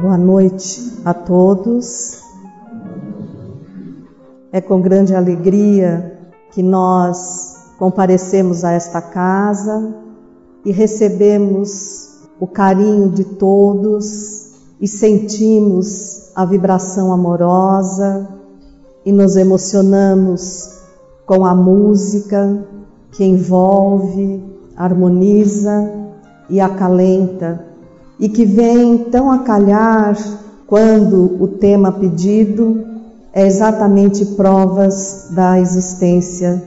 [0.00, 2.20] Boa noite a todos.
[4.52, 6.16] É com grande alegria
[6.52, 9.92] que nós comparecemos a esta casa
[10.64, 18.28] e recebemos o carinho de todos e sentimos a vibração amorosa
[19.04, 20.78] e nos emocionamos
[21.26, 22.64] com a música
[23.10, 24.44] que envolve,
[24.76, 25.92] harmoniza
[26.48, 27.67] e acalenta
[28.18, 30.16] e que vem tão a calhar
[30.66, 32.84] quando o tema pedido
[33.32, 36.62] é exatamente provas da existência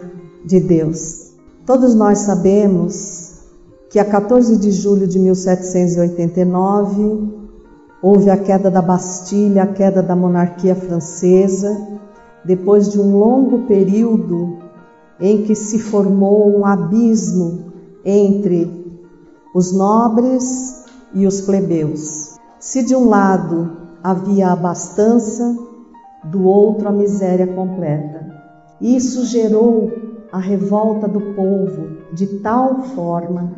[0.45, 1.31] de Deus.
[1.65, 3.41] Todos nós sabemos
[3.89, 7.41] que a 14 de julho de 1789
[8.01, 11.77] houve a queda da Bastilha, a queda da monarquia francesa,
[12.43, 14.57] depois de um longo período
[15.19, 17.65] em que se formou um abismo
[18.03, 18.97] entre
[19.53, 20.80] os nobres
[21.13, 22.39] e os plebeus.
[22.59, 25.55] Se de um lado havia a abastança,
[26.23, 28.31] do outro a miséria completa.
[28.79, 29.91] Isso gerou
[30.31, 33.51] a revolta do povo de tal forma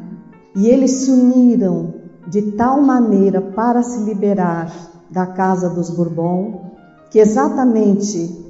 [0.55, 1.93] e eles se uniram
[2.27, 4.71] de tal maneira para se liberar
[5.11, 6.71] da casa dos Bourbon
[7.11, 8.41] que exatamente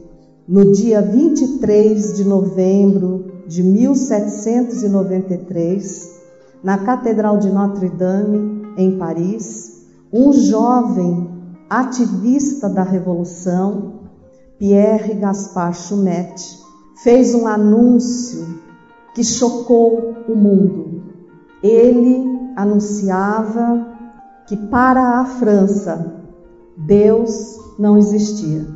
[0.47, 6.14] no dia 23 de novembro de 1793,
[6.64, 11.29] na Catedral de Notre-Dame, em Paris, um jovem
[11.69, 14.02] ativista da Revolução,
[14.57, 16.59] Pierre Gaspard Chumet,
[17.03, 18.59] fez um anúncio
[19.15, 21.03] que chocou o mundo.
[21.61, 22.23] Ele
[22.55, 23.88] anunciava
[24.47, 26.21] que para a França
[26.77, 28.67] Deus não existia.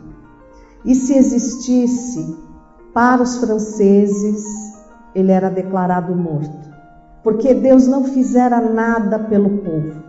[0.85, 2.35] E se existisse,
[2.93, 4.43] para os franceses,
[5.13, 6.66] ele era declarado morto
[7.27, 10.01] porque Deus não fizera nada pelo povo,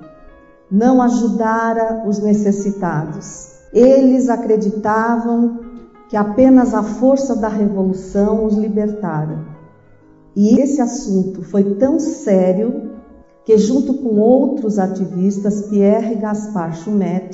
[0.71, 3.55] não ajudara os necessitados.
[3.73, 5.59] Eles acreditavam
[6.09, 9.37] que apenas a força da revolução os libertara.
[10.37, 12.93] E esse assunto foi tão sério
[13.45, 17.33] que, junto com outros ativistas, Pierre Gaspard Chumet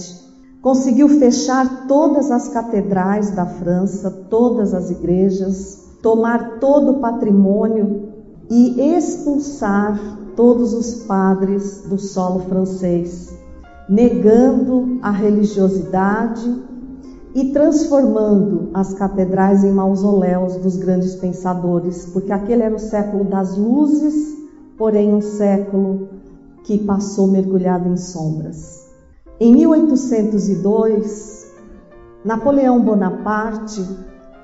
[0.63, 8.14] conseguiu fechar todas as catedrais da França, todas as igrejas, tomar todo o patrimônio
[8.51, 9.99] e expulsar
[10.37, 13.33] todos os padres do solo francês,
[13.89, 16.63] negando a religiosidade
[17.35, 23.57] e transformando as catedrais em mausoléus dos grandes pensadores, porque aquele era o século das
[23.57, 24.37] luzes,
[24.77, 26.09] porém um século
[26.65, 28.85] que passou mergulhado em sombras.
[29.41, 31.53] Em 1802,
[32.25, 33.85] Napoleão Bonaparte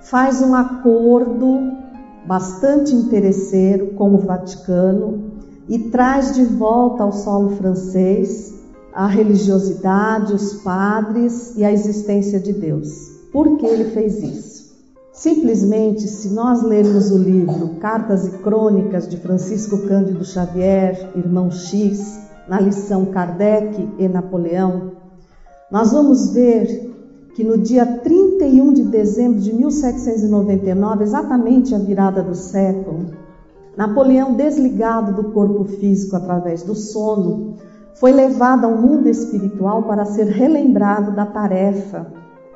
[0.02, 1.79] faz um acordo
[2.26, 5.30] bastante interesseiro com o Vaticano
[5.68, 8.54] e traz de volta ao solo francês
[8.92, 12.88] a religiosidade, os padres e a existência de Deus.
[13.32, 14.70] Por que ele fez isso?
[15.12, 22.18] Simplesmente, se nós lermos o livro Cartas e Crônicas de Francisco Cândido Xavier, irmão X,
[22.48, 24.92] na lição Kardec e Napoleão,
[25.70, 26.90] nós vamos ver
[27.34, 27.86] que no dia
[28.40, 33.10] 31 de dezembro de 1799, exatamente a virada do século,
[33.76, 37.56] Napoleão, desligado do corpo físico através do sono,
[37.96, 42.06] foi levado ao mundo espiritual para ser relembrado da tarefa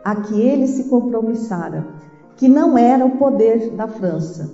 [0.03, 1.87] a que ele se compromissara,
[2.39, 4.51] que não era o poder da França,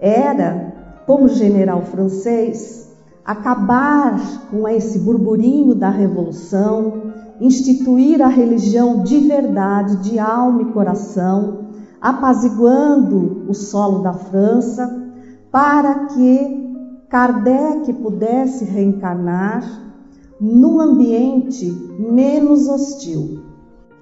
[0.00, 0.72] era,
[1.06, 2.90] como general francês,
[3.22, 7.11] acabar com esse burburinho da revolução,
[7.42, 11.66] instituir a religião de verdade, de alma e coração,
[12.00, 15.10] apaziguando o solo da França,
[15.50, 16.62] para que
[17.08, 19.62] Kardec pudesse reencarnar
[20.40, 23.40] num ambiente menos hostil.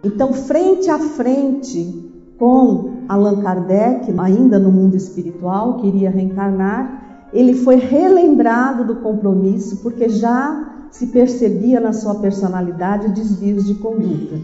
[0.05, 7.55] Então, frente a frente com Allan Kardec, ainda no mundo espiritual, que iria reencarnar, ele
[7.55, 14.37] foi relembrado do compromisso, porque já se percebia na sua personalidade desvios de conduta.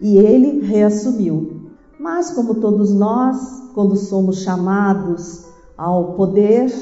[0.00, 1.60] E ele reassumiu.
[1.98, 5.44] Mas, como todos nós, quando somos chamados
[5.76, 6.72] ao poder,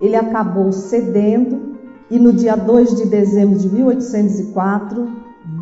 [0.00, 1.74] ele acabou cedendo
[2.10, 5.08] e no dia 2 de dezembro de 1804,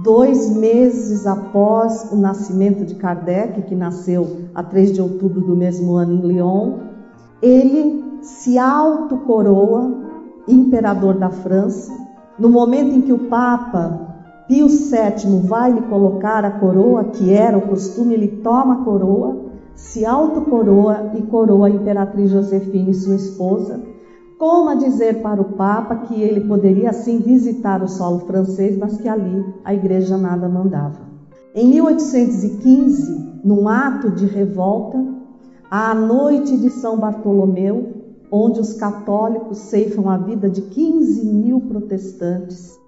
[0.03, 5.95] dois meses após o nascimento de Kardec, que nasceu a 3 de outubro do mesmo
[5.95, 6.79] ano em Lyon,
[7.41, 10.03] ele se autocoroa
[10.47, 11.93] imperador da França
[12.43, 14.01] no momento em que o Papa
[14.49, 19.37] Pio VII vai lhe colocar a coroa, que era o costume, ele toma a coroa,
[19.77, 23.81] se autocoroa e coroa a imperatriz Josefina e sua esposa,
[24.41, 28.97] como a dizer para o Papa que ele poderia sim visitar o solo francês, mas
[28.97, 30.99] que ali a igreja nada mandava.
[31.55, 34.99] Em 1815, num ato de revolta,
[35.71, 38.02] à noite de São Bartolomeu,
[38.33, 42.81] onde os católicos ceifam a vida de 15 mil protestantes,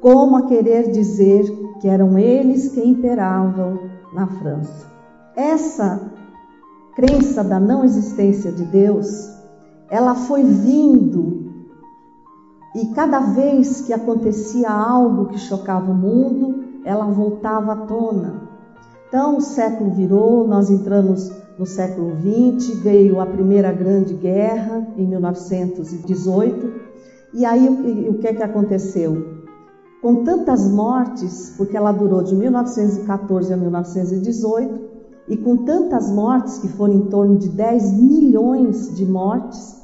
[0.00, 1.44] como a querer dizer
[1.80, 3.78] que eram eles que imperavam
[4.14, 4.90] na França.
[5.36, 6.10] Essa
[6.96, 9.36] crença da não existência de Deus
[9.88, 11.46] ela foi vindo
[12.74, 18.42] e cada vez que acontecia algo que chocava o mundo, ela voltava à tona.
[19.08, 25.06] Então o século virou, nós entramos no século XX, veio a primeira grande guerra em
[25.06, 26.72] 1918,
[27.34, 27.68] e aí
[28.08, 29.36] o que, é que aconteceu?
[30.02, 34.96] Com tantas mortes, porque ela durou de 1914 a 1918,
[35.28, 39.76] e com tantas mortes, que foram em torno de 10 milhões de mortes,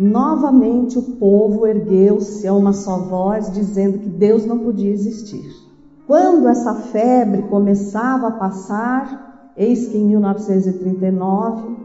[0.00, 5.50] Novamente o povo ergueu-se a uma só voz, dizendo que Deus não podia existir.
[6.06, 9.27] Quando essa febre começava a passar,
[9.58, 11.76] eis que em 1939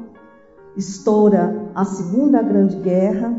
[0.77, 3.35] estoura a Segunda Grande Guerra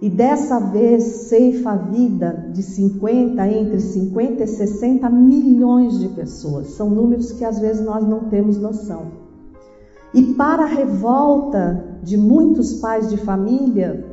[0.00, 6.68] e dessa vez ceifa a vida de 50, entre 50 e 60 milhões de pessoas.
[6.68, 9.26] São números que às vezes nós não temos noção.
[10.12, 14.04] E para a revolta de muitos pais de família,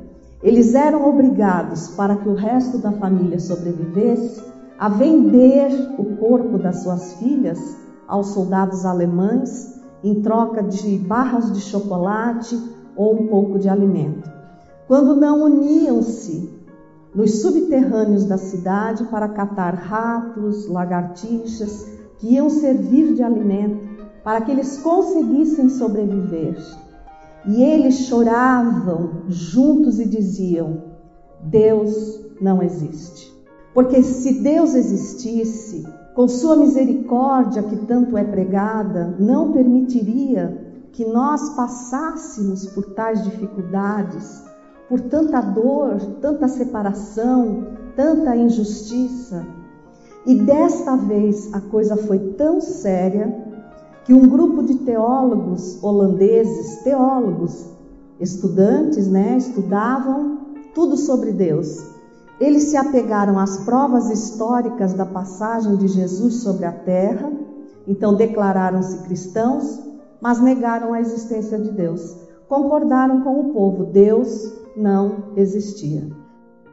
[0.41, 4.41] eles eram obrigados, para que o resto da família sobrevivesse,
[4.77, 11.61] a vender o corpo das suas filhas aos soldados alemães em troca de barras de
[11.61, 12.59] chocolate
[12.95, 14.29] ou um pouco de alimento.
[14.87, 16.51] Quando não uniam-se
[17.15, 24.51] nos subterrâneos da cidade para catar ratos, lagartixas que iam servir de alimento para que
[24.51, 26.57] eles conseguissem sobreviver.
[27.45, 30.81] E eles choravam juntos e diziam:
[31.41, 33.31] Deus não existe.
[33.73, 41.49] Porque se Deus existisse, com sua misericórdia que tanto é pregada, não permitiria que nós
[41.55, 44.43] passássemos por tais dificuldades,
[44.87, 49.45] por tanta dor, tanta separação, tanta injustiça.
[50.25, 53.33] E desta vez a coisa foi tão séria
[54.05, 57.65] que um grupo de teólogos holandeses, teólogos,
[58.19, 60.37] estudantes, né, estudavam
[60.75, 61.92] tudo sobre Deus.
[62.39, 67.31] Eles se apegaram às provas históricas da passagem de Jesus sobre a terra,
[67.87, 69.81] então declararam-se cristãos,
[70.21, 72.15] mas negaram a existência de Deus.
[72.47, 76.09] Concordaram com o povo, Deus não existia.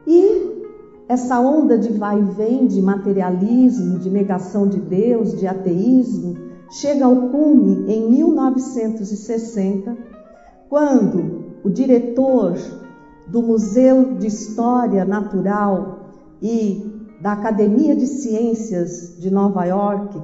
[0.07, 0.61] E
[1.07, 6.37] essa onda de vai e vem de materialismo, de negação de Deus, de ateísmo,
[6.71, 9.97] chega ao cume em 1960,
[10.69, 12.55] quando o diretor
[13.31, 15.99] do Museu de História Natural
[16.41, 20.21] e da Academia de Ciências de Nova York,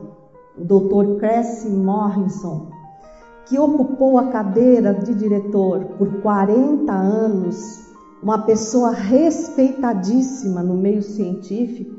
[0.58, 1.18] o Dr.
[1.18, 2.68] Cressy Morrison,
[3.46, 7.88] que ocupou a cadeira de diretor por 40 anos,
[8.22, 11.96] uma pessoa respeitadíssima no meio científico,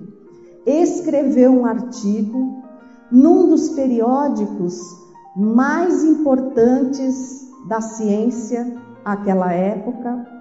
[0.67, 2.63] escreveu um artigo
[3.11, 4.79] num dos periódicos
[5.35, 10.38] mais importantes da ciência àquela época,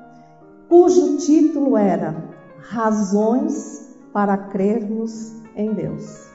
[0.69, 2.15] cujo título era
[2.59, 6.27] Razões para Crermos em Deus.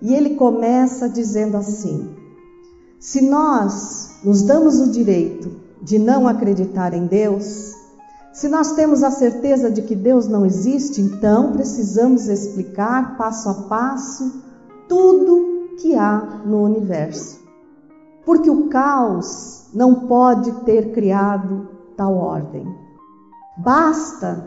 [0.00, 2.14] E ele começa dizendo assim:
[2.98, 5.50] se nós nos damos o direito
[5.82, 7.74] de não acreditar em Deus,
[8.32, 13.54] se nós temos a certeza de que Deus não existe, então precisamos explicar passo a
[13.54, 14.42] passo
[14.88, 17.40] tudo que há no universo.
[18.24, 22.79] Porque o caos não pode ter criado tal ordem.
[23.62, 24.42] Basta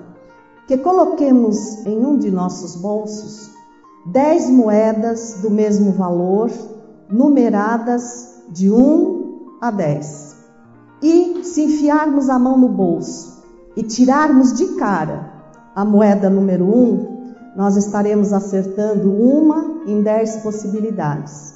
[0.67, 3.51] que coloquemos em um de nossos bolsos
[4.07, 6.49] dez moedas do mesmo valor,
[7.09, 10.35] numeradas de um a dez.
[11.01, 13.43] E se enfiarmos a mão no bolso
[13.75, 15.31] e tirarmos de cara
[15.75, 21.53] a moeda número um, nós estaremos acertando uma em dez possibilidades.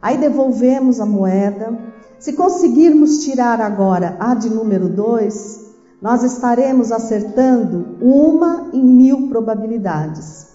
[0.00, 1.76] Aí devolvemos a moeda.
[2.20, 5.69] Se conseguirmos tirar agora a de número dois,
[6.00, 10.48] nós estaremos acertando uma em mil probabilidades.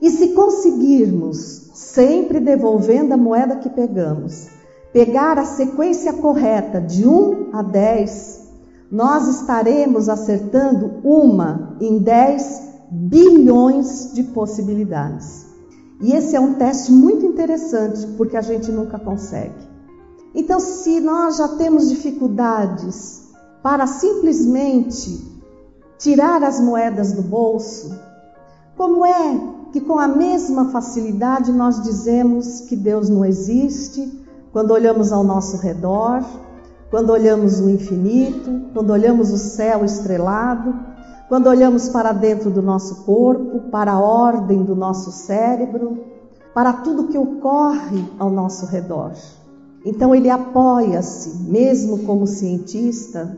[0.00, 4.48] E se conseguirmos, sempre devolvendo a moeda que pegamos,
[4.92, 8.46] pegar a sequência correta de 1 a 10,
[8.90, 15.46] nós estaremos acertando uma em 10 bilhões de possibilidades.
[16.00, 19.66] E esse é um teste muito interessante porque a gente nunca consegue.
[20.34, 23.25] Então, se nós já temos dificuldades
[23.62, 25.36] para simplesmente
[25.98, 27.98] tirar as moedas do bolso?
[28.76, 29.40] Como é
[29.72, 35.58] que com a mesma facilidade nós dizemos que Deus não existe quando olhamos ao nosso
[35.58, 36.24] redor,
[36.90, 40.74] quando olhamos o infinito, quando olhamos o céu estrelado,
[41.28, 46.04] quando olhamos para dentro do nosso corpo, para a ordem do nosso cérebro,
[46.54, 49.12] para tudo que ocorre ao nosso redor.
[49.84, 53.36] Então ele apoia-se, mesmo como cientista,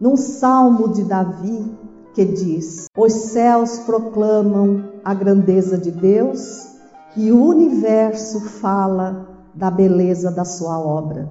[0.00, 1.76] num salmo de Davi
[2.14, 6.68] que diz: Os céus proclamam a grandeza de Deus
[7.16, 11.30] e o universo fala da beleza da sua obra.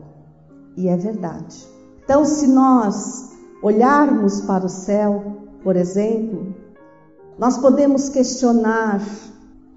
[0.75, 1.65] E é verdade.
[2.03, 3.31] Então, se nós
[3.61, 5.23] olharmos para o céu,
[5.63, 6.55] por exemplo,
[7.37, 9.01] nós podemos questionar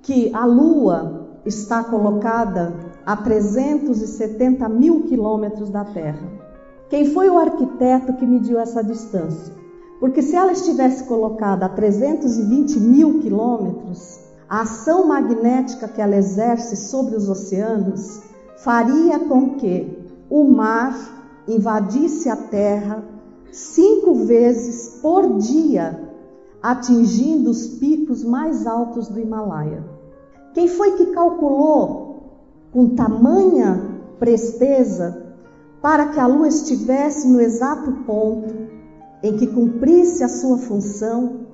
[0.02, 6.49] que a Lua está colocada a 370 mil quilômetros da Terra.
[6.90, 9.54] Quem foi o arquiteto que mediu essa distância?
[10.00, 14.18] Porque se ela estivesse colocada a 320 mil quilômetros,
[14.48, 18.20] a ação magnética que ela exerce sobre os oceanos
[18.56, 20.98] faria com que o mar
[21.46, 23.04] invadisse a terra
[23.52, 26.10] cinco vezes por dia,
[26.60, 29.84] atingindo os picos mais altos do Himalaia.
[30.52, 32.32] Quem foi que calculou
[32.72, 33.80] com tamanha
[34.18, 35.29] presteza
[35.82, 38.54] para que a lua estivesse no exato ponto
[39.22, 41.46] em que cumprisse a sua função,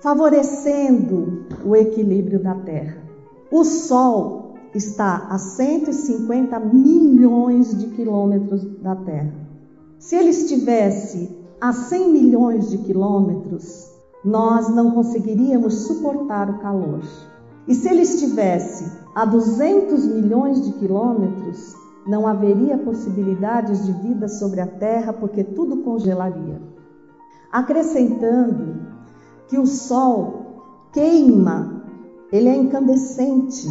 [0.00, 3.02] favorecendo o equilíbrio da Terra?
[3.50, 9.32] O Sol está a 150 milhões de quilômetros da Terra.
[9.98, 13.90] Se ele estivesse a 100 milhões de quilômetros,
[14.24, 17.02] nós não conseguiríamos suportar o calor.
[17.68, 21.74] E se ele estivesse a 200 milhões de quilômetros,
[22.06, 26.60] não haveria possibilidades de vida sobre a Terra porque tudo congelaria.
[27.50, 28.76] Acrescentando
[29.48, 31.82] que o Sol queima,
[32.30, 33.66] ele é incandescente,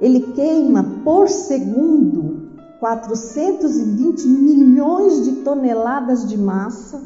[0.00, 7.00] ele queima por segundo 420 milhões de toneladas de massa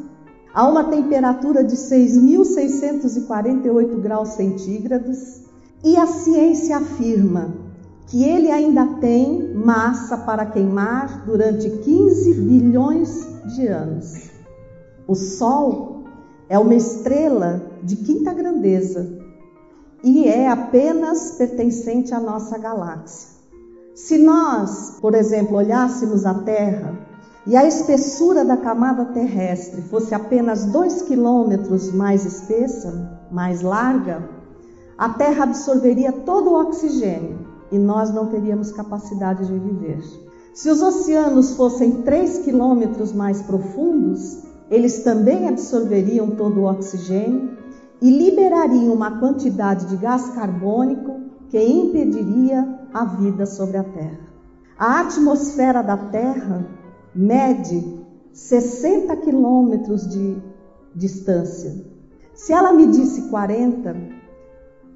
[0.53, 5.43] a uma temperatura de 6.648 graus centígrados
[5.83, 7.66] e a ciência afirma
[8.07, 14.29] que ele ainda tem massa para queimar durante 15 bilhões de anos.
[15.05, 16.05] O Sol
[16.47, 19.19] é uma estrela de quinta grandeza
[20.01, 23.35] e é apenas pertencente à nossa galáxia.
[23.93, 26.97] Se nós, por exemplo, olhássemos a Terra
[27.45, 34.29] e a espessura da camada terrestre fosse apenas 2 quilômetros mais espessa, mais larga,
[34.97, 40.01] a Terra absorveria todo o oxigênio e nós não teríamos capacidade de viver.
[40.53, 47.57] Se os oceanos fossem 3 quilômetros mais profundos, eles também absorveriam todo o oxigênio
[48.01, 54.19] e liberariam uma quantidade de gás carbônico que impediria a vida sobre a Terra.
[54.77, 56.67] A atmosfera da Terra
[57.13, 57.97] mede
[58.33, 60.37] 60 quilômetros de
[60.93, 61.85] distância.
[62.33, 64.16] Se ela medisse 40,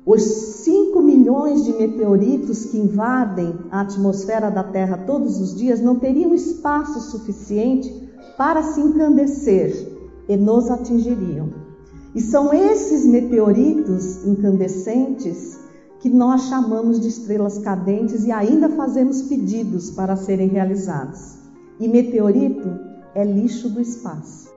[0.06, 5.96] os 5 milhões de meteoritos que invadem a atmosfera da Terra todos os dias não
[5.98, 9.88] teriam espaço suficiente para se encandecer
[10.28, 11.54] e nos atingiriam.
[12.16, 15.60] E são esses meteoritos incandescentes
[16.00, 21.38] que nós chamamos de estrelas cadentes e ainda fazemos pedidos para serem realizados.
[21.80, 22.68] E meteorito
[23.14, 24.50] é lixo do espaço.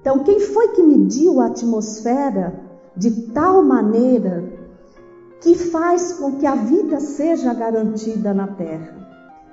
[0.00, 2.65] Então, quem foi que mediu a atmosfera
[2.96, 4.52] de tal maneira
[5.40, 8.96] que faz com que a vida seja garantida na Terra?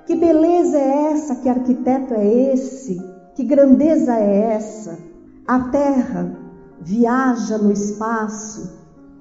[0.06, 1.34] Que beleza é essa?
[1.36, 2.98] Que arquiteto é esse?
[3.34, 4.98] Que grandeza é essa?
[5.46, 6.38] A Terra
[6.80, 8.72] viaja no espaço,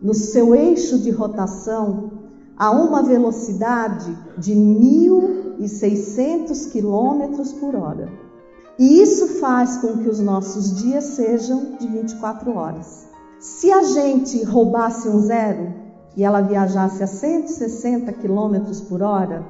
[0.02, 2.12] no seu eixo de rotação,
[2.58, 8.10] a uma velocidade de 1.600 km por hora.
[8.78, 13.08] E isso faz com que os nossos dias sejam de 24 horas.
[13.44, 15.74] Se a gente roubasse um zero
[16.16, 18.56] e ela viajasse a 160 km
[18.88, 19.46] por hora,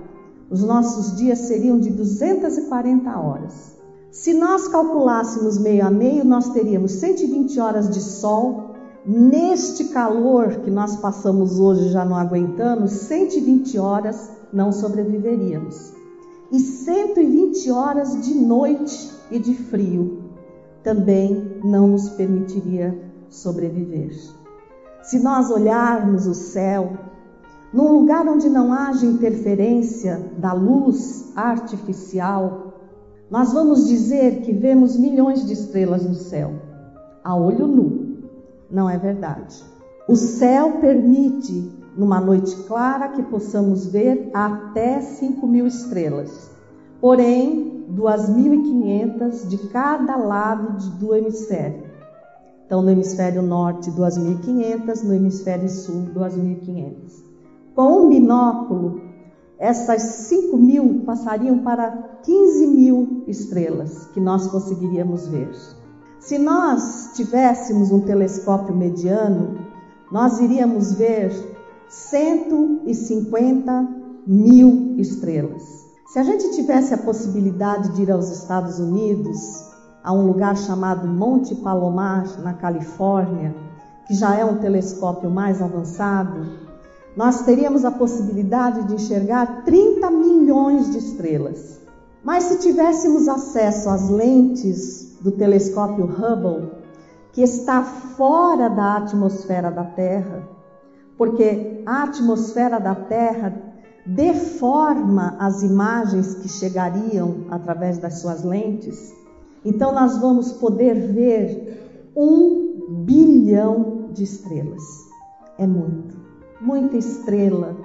[0.50, 3.78] os nossos dias seriam de 240 horas.
[4.10, 8.74] Se nós calculássemos meio a meio, nós teríamos 120 horas de sol.
[9.06, 15.94] Neste calor que nós passamos hoje, já não aguentamos, 120 horas não sobreviveríamos.
[16.52, 20.24] E 120 horas de noite e de frio
[20.82, 24.12] também não nos permitiria sobreviver.
[25.02, 26.98] Se nós olharmos o céu,
[27.74, 32.74] num lugar onde não haja interferência da luz artificial,
[33.30, 36.54] nós vamos dizer que vemos milhões de estrelas no céu,
[37.24, 38.14] a olho nu.
[38.70, 39.64] Não é verdade.
[40.08, 46.52] O céu permite, numa noite clara, que possamos ver até 5 mil estrelas.
[47.02, 51.93] Porém, 2.500 de cada lado do hemisfério.
[52.74, 57.24] Então, no hemisfério norte, 2.500, no hemisfério sul, 2.500.
[57.76, 59.00] Com um binóculo,
[59.60, 61.92] essas 5 mil passariam para
[62.24, 65.52] 15 mil estrelas que nós conseguiríamos ver.
[66.20, 69.56] Se nós tivéssemos um telescópio mediano,
[70.12, 71.32] nós iríamos ver
[71.88, 73.88] 150
[74.26, 75.86] mil estrelas.
[76.08, 79.73] Se a gente tivesse a possibilidade de ir aos Estados Unidos,
[80.04, 83.56] a um lugar chamado Monte Palomar, na Califórnia,
[84.06, 86.46] que já é um telescópio mais avançado,
[87.16, 91.80] nós teríamos a possibilidade de enxergar 30 milhões de estrelas.
[92.24, 96.72] Mas se tivéssemos acesso às lentes do telescópio Hubble,
[97.32, 100.48] que está fora da atmosfera da Terra,
[101.18, 103.54] porque a atmosfera da Terra
[104.06, 109.14] deforma as imagens que chegariam através das suas lentes,
[109.66, 114.84] então nós vamos poder ver um bilhão de estrelas.
[115.58, 116.16] É muito,
[116.62, 117.76] muita estrela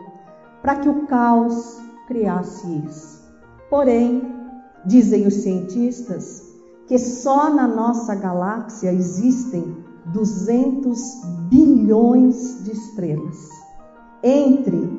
[0.62, 3.22] para que o caos criasse isso.
[3.70, 4.34] Porém,
[4.84, 6.48] dizem os cientistas
[6.86, 10.98] que só na nossa galáxia existem 200
[11.50, 13.48] bilhões de estrelas.
[14.22, 14.98] Entre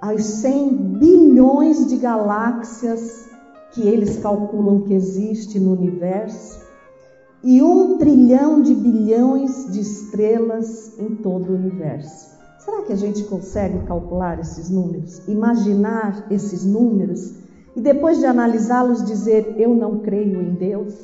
[0.00, 3.28] as 100 bilhões de galáxias
[3.76, 6.64] que eles calculam que existe no universo
[7.44, 12.34] e um trilhão de bilhões de estrelas em todo o universo.
[12.58, 17.34] Será que a gente consegue calcular esses números, imaginar esses números
[17.76, 20.94] e depois de analisá-los dizer eu não creio em Deus?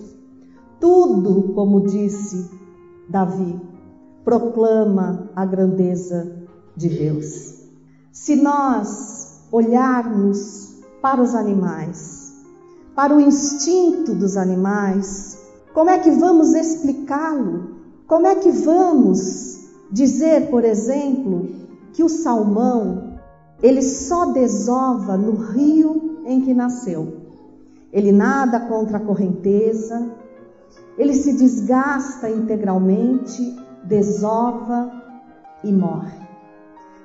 [0.80, 2.50] Tudo, como disse
[3.06, 3.60] Davi,
[4.24, 7.68] proclama a grandeza de Deus.
[8.10, 12.21] Se nós olharmos para os animais,
[12.94, 15.38] para o instinto dos animais,
[15.72, 17.72] como é que vamos explicá-lo?
[18.07, 21.48] Como é que vamos dizer, por exemplo,
[21.92, 23.18] que o salmão
[23.62, 27.22] ele só desova no rio em que nasceu?
[27.92, 30.11] Ele nada contra a correnteza,
[30.98, 34.90] ele se desgasta integralmente, desova
[35.64, 36.20] e morre.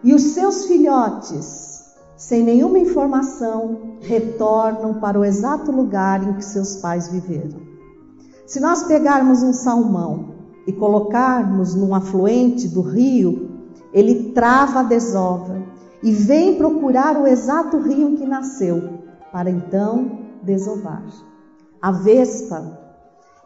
[0.03, 1.76] E os seus filhotes,
[2.17, 7.61] sem nenhuma informação, retornam para o exato lugar em que seus pais viveram.
[8.47, 10.33] Se nós pegarmos um salmão
[10.65, 13.51] e colocarmos num afluente do rio,
[13.93, 15.61] ele trava a desova
[16.01, 18.97] e vem procurar o exato rio que nasceu,
[19.31, 21.03] para então desovar.
[21.79, 22.79] A vespa,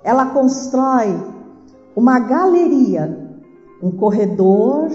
[0.02, 1.14] ela constrói
[1.94, 3.38] uma galeria,
[3.84, 4.90] um corredor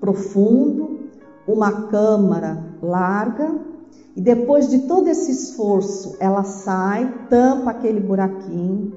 [0.00, 1.10] profundo,
[1.46, 3.54] uma câmara larga,
[4.16, 8.92] e depois de todo esse esforço, ela sai, tampa aquele buraquinho,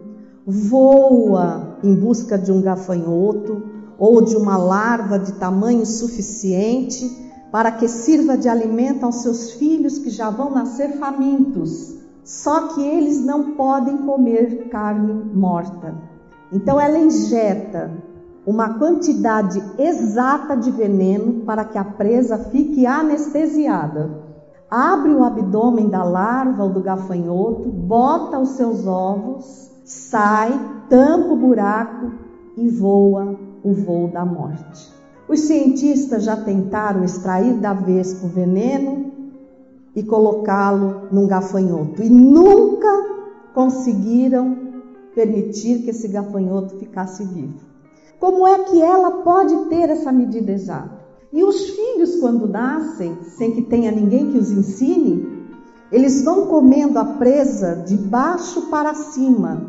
[0.45, 3.63] voa em busca de um gafanhoto
[3.97, 9.97] ou de uma larva de tamanho suficiente para que sirva de alimento aos seus filhos
[9.97, 11.95] que já vão nascer famintos.
[12.23, 15.95] Só que eles não podem comer carne morta.
[16.51, 17.91] Então ela injeta
[18.47, 24.09] uma quantidade exata de veneno para que a presa fique anestesiada.
[24.71, 30.57] Abre o abdômen da larva ou do gafanhoto, bota os seus ovos, sai,
[30.89, 32.13] tampa o buraco
[32.55, 34.93] e voa o voo da morte.
[35.27, 39.11] Os cientistas já tentaram extrair da vespa o veneno
[39.93, 42.87] e colocá-lo num gafanhoto e nunca
[43.53, 44.55] conseguiram
[45.13, 47.66] permitir que esse gafanhoto ficasse vivo.
[48.19, 50.97] Como é que ela pode ter essa medida exata?
[51.31, 55.45] E os filhos, quando nascem, sem que tenha ninguém que os ensine,
[55.91, 59.61] eles vão comendo a presa de baixo para cima,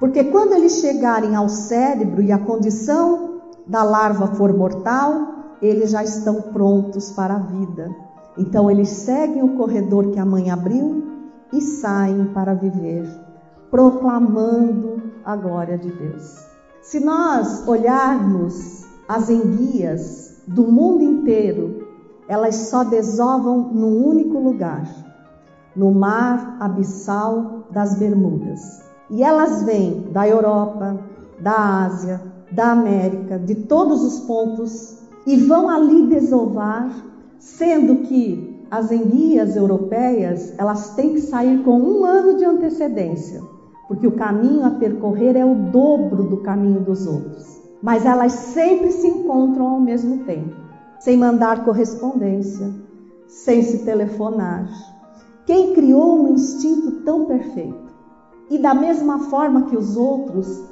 [0.00, 6.02] porque quando eles chegarem ao cérebro e a condição da larva for mortal, eles já
[6.02, 7.88] estão prontos para a vida.
[8.36, 11.04] Então eles seguem o corredor que a mãe abriu
[11.52, 13.06] e saem para viver,
[13.70, 16.51] proclamando a glória de Deus.
[16.82, 21.86] Se nós olharmos as enguias do mundo inteiro,
[22.26, 24.84] elas só desovam num único lugar,
[25.76, 28.82] no mar abissal das Bermudas.
[29.08, 30.98] E elas vêm da Europa,
[31.38, 36.90] da Ásia, da América, de todos os pontos e vão ali desovar,
[37.38, 43.51] sendo que as enguias europeias elas têm que sair com um ano de antecedência
[43.92, 47.60] porque o caminho a percorrer é o dobro do caminho dos outros.
[47.82, 50.54] mas elas sempre se encontram ao mesmo tempo,
[50.98, 52.72] sem mandar correspondência,
[53.26, 54.66] sem se telefonar.
[55.44, 57.92] Quem criou um instinto tão perfeito?
[58.48, 60.62] E da mesma forma que os outros,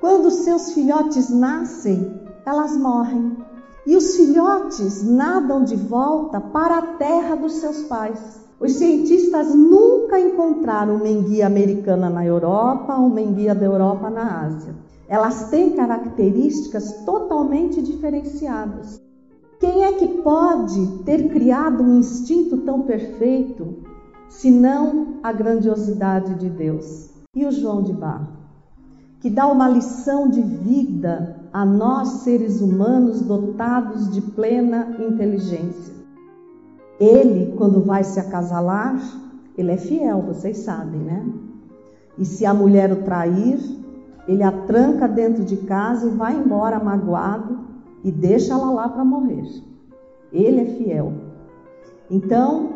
[0.00, 3.36] quando seus filhotes nascem, elas morrem.
[3.84, 8.46] E os filhotes nadam de volta para a terra dos seus pais.
[8.60, 14.46] Os cientistas nunca encontraram uma enguia americana na Europa ou uma enguia da Europa na
[14.46, 14.74] Ásia.
[15.08, 19.00] Elas têm características totalmente diferenciadas.
[19.60, 23.78] Quem é que pode ter criado um instinto tão perfeito,
[24.28, 27.10] senão a grandiosidade de Deus?
[27.36, 28.26] E o João de Barro,
[29.20, 35.97] que dá uma lição de vida a nós seres humanos dotados de plena inteligência.
[37.00, 39.00] Ele, quando vai se acasalar,
[39.56, 41.24] ele é fiel, vocês sabem, né?
[42.16, 43.58] E se a mulher o trair,
[44.26, 47.58] ele a tranca dentro de casa e vai embora magoado
[48.02, 49.44] e deixa ela lá para morrer.
[50.32, 51.12] Ele é fiel.
[52.10, 52.70] Então,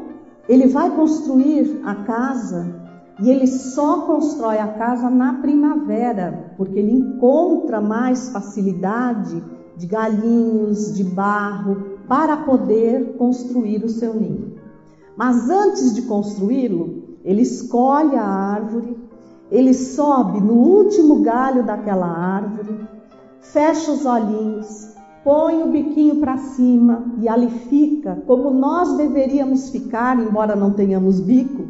[0.48, 2.82] ele vai construir a casa
[3.20, 9.42] e ele só constrói a casa na primavera, porque ele encontra mais facilidade
[9.76, 14.56] de galinhos, de barro, para poder construir o seu ninho.
[15.16, 18.98] Mas antes de construí-lo, ele escolhe a árvore,
[19.50, 22.86] ele sobe no último galho daquela árvore,
[23.40, 24.94] fecha os olhinhos,
[25.24, 31.18] põe o biquinho para cima e ali fica como nós deveríamos ficar, embora não tenhamos
[31.18, 31.64] bico,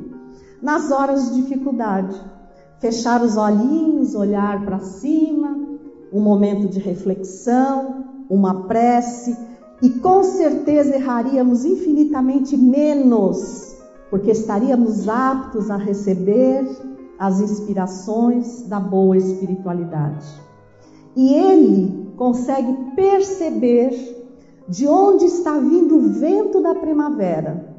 [0.60, 2.20] nas horas de dificuldade.
[2.80, 5.56] Fechar os olhinhos, olhar para cima,
[6.12, 9.51] um momento de reflexão, uma prece
[9.82, 13.76] e com certeza erraríamos infinitamente menos,
[14.08, 16.64] porque estaríamos aptos a receber
[17.18, 20.26] as inspirações da boa espiritualidade.
[21.16, 24.22] E ele consegue perceber
[24.68, 27.74] de onde está vindo o vento da primavera.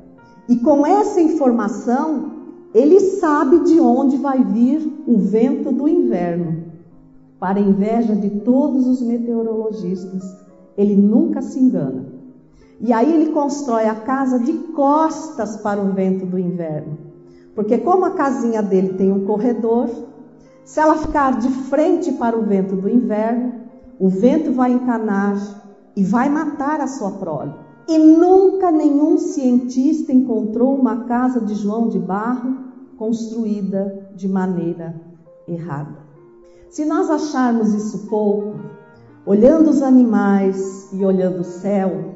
[0.50, 2.32] E com essa informação,
[2.74, 6.66] ele sabe de onde vai vir o vento do inverno.
[7.39, 10.24] Para inveja de todos os meteorologistas,
[10.77, 12.05] ele nunca se engana.
[12.79, 16.97] E aí ele constrói a casa de costas para o vento do inverno.
[17.55, 19.89] Porque como a casinha dele tem um corredor,
[20.65, 23.53] se ela ficar de frente para o vento do inverno,
[23.99, 25.38] o vento vai encanar
[25.95, 27.53] e vai matar a sua prole.
[27.88, 32.57] E nunca nenhum cientista encontrou uma casa de João de Barro
[32.97, 34.95] construída de maneira
[35.47, 35.97] errada.
[36.69, 38.55] Se nós acharmos isso pouco,
[39.25, 42.15] olhando os animais e olhando o céu,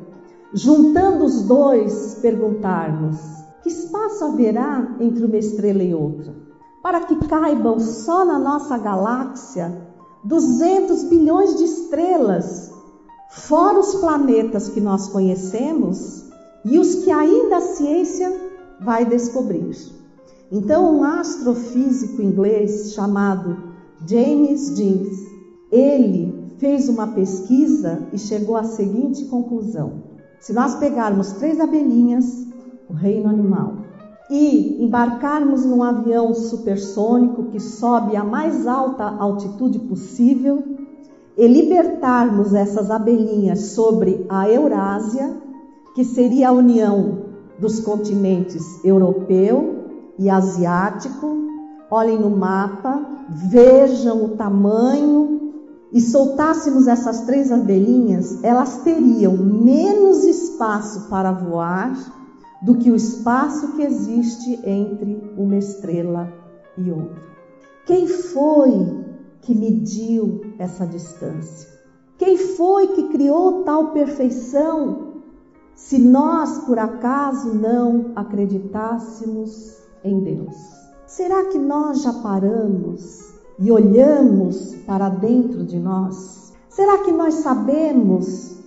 [0.53, 3.17] juntando os dois, perguntarmos:
[3.63, 6.35] que espaço haverá entre uma estrela e outra?
[6.81, 9.87] Para que caibam só na nossa galáxia
[10.23, 12.71] 200 bilhões de estrelas,
[13.29, 16.25] fora os planetas que nós conhecemos
[16.65, 18.33] e os que ainda a ciência
[18.81, 19.75] vai descobrir.
[20.51, 23.57] Então, um astrofísico inglês chamado
[24.05, 25.27] James Jeans,
[25.71, 30.03] ele fez uma pesquisa e chegou à seguinte conclusão:
[30.39, 32.45] se nós pegarmos três abelhinhas,
[32.89, 33.77] o reino animal,
[34.29, 40.63] e embarcarmos num avião supersônico que sobe à mais alta altitude possível
[41.37, 45.37] e libertarmos essas abelhinhas sobre a Eurásia,
[45.95, 47.25] que seria a união
[47.59, 49.85] dos continentes europeu
[50.19, 51.37] e asiático,
[51.89, 55.36] olhem no mapa, vejam o tamanho
[55.91, 61.95] e soltássemos essas três abelhinhas, elas teriam menos espaço para voar
[62.61, 66.31] do que o espaço que existe entre uma estrela
[66.77, 67.23] e outra.
[67.85, 69.05] Quem foi
[69.41, 71.69] que mediu essa distância?
[72.17, 75.07] Quem foi que criou tal perfeição
[75.75, 80.55] se nós, por acaso, não acreditássemos em Deus?
[81.05, 83.26] Será que nós já paramos
[83.59, 86.53] e olhamos para dentro de nós?
[86.69, 88.57] Será que nós sabemos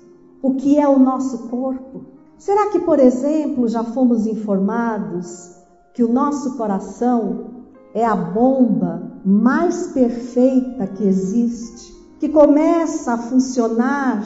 [0.43, 2.07] o que é o nosso corpo?
[2.37, 5.55] Será que, por exemplo, já fomos informados
[5.95, 7.47] que o nosso coração
[7.95, 14.25] é a bomba mais perfeita que existe, que começa a funcionar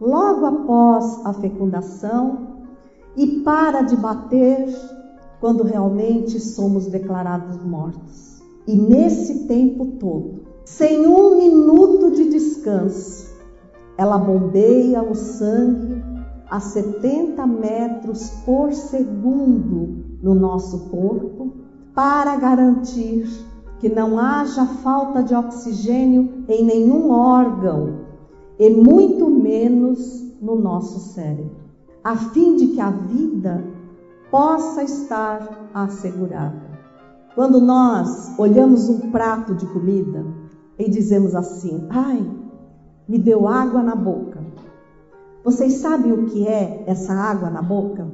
[0.00, 2.58] logo após a fecundação
[3.16, 4.68] e para de bater
[5.40, 8.27] quando realmente somos declarados mortos?
[8.68, 13.34] E nesse tempo todo, sem um minuto de descanso,
[13.96, 16.04] ela bombeia o sangue
[16.50, 21.50] a 70 metros por segundo no nosso corpo
[21.94, 23.26] para garantir
[23.78, 28.00] que não haja falta de oxigênio em nenhum órgão
[28.58, 31.56] e muito menos no nosso cérebro,
[32.04, 33.64] a fim de que a vida
[34.30, 36.67] possa estar assegurada.
[37.38, 40.26] Quando nós olhamos um prato de comida
[40.76, 42.28] e dizemos assim: ai,
[43.08, 44.44] me deu água na boca.
[45.44, 48.08] Vocês sabem o que é essa água na boca?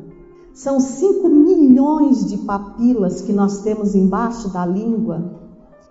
[0.52, 5.40] São 5 milhões de papilas que nós temos embaixo da língua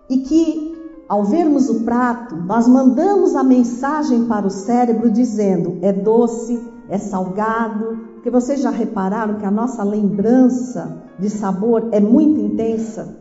[0.08, 0.78] e que,
[1.10, 7.00] ao vermos o prato, nós mandamos a mensagem para o cérebro dizendo: é doce, é
[7.00, 7.98] salgado.
[8.14, 13.18] Porque vocês já repararam que a nossa lembrança de sabor é muito intensa?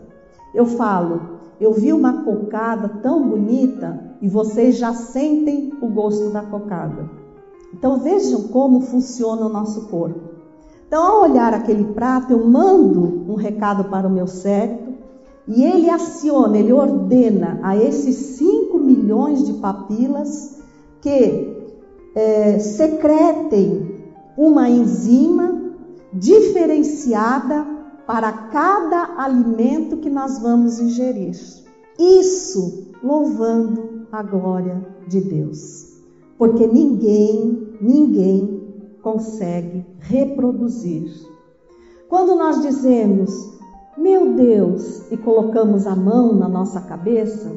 [0.55, 1.21] Eu falo,
[1.61, 7.09] eu vi uma cocada tão bonita e vocês já sentem o gosto da cocada.
[7.73, 10.33] Então vejam como funciona o nosso corpo.
[10.87, 14.93] Então, ao olhar aquele prato, eu mando um recado para o meu cérebro
[15.49, 20.61] e ele aciona, ele ordena a esses 5 milhões de papilas
[21.01, 21.67] que
[22.15, 24.03] é, secretem
[24.37, 25.73] uma enzima
[26.13, 27.67] diferenciada
[28.07, 31.37] para cada alimento que nós vamos ingerir.
[31.99, 35.93] Isso louvando a glória de Deus.
[36.39, 38.63] Porque ninguém, ninguém
[39.03, 41.11] consegue reproduzir.
[42.09, 43.59] Quando nós dizemos,
[43.97, 47.51] meu Deus, e colocamos a mão na nossa cabeça,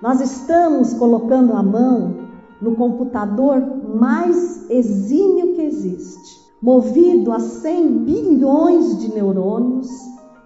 [0.00, 2.28] nós estamos colocando a mão
[2.60, 3.60] no computador
[3.94, 9.88] mais exímio que existe, movido a 100 bilhões de neurônios,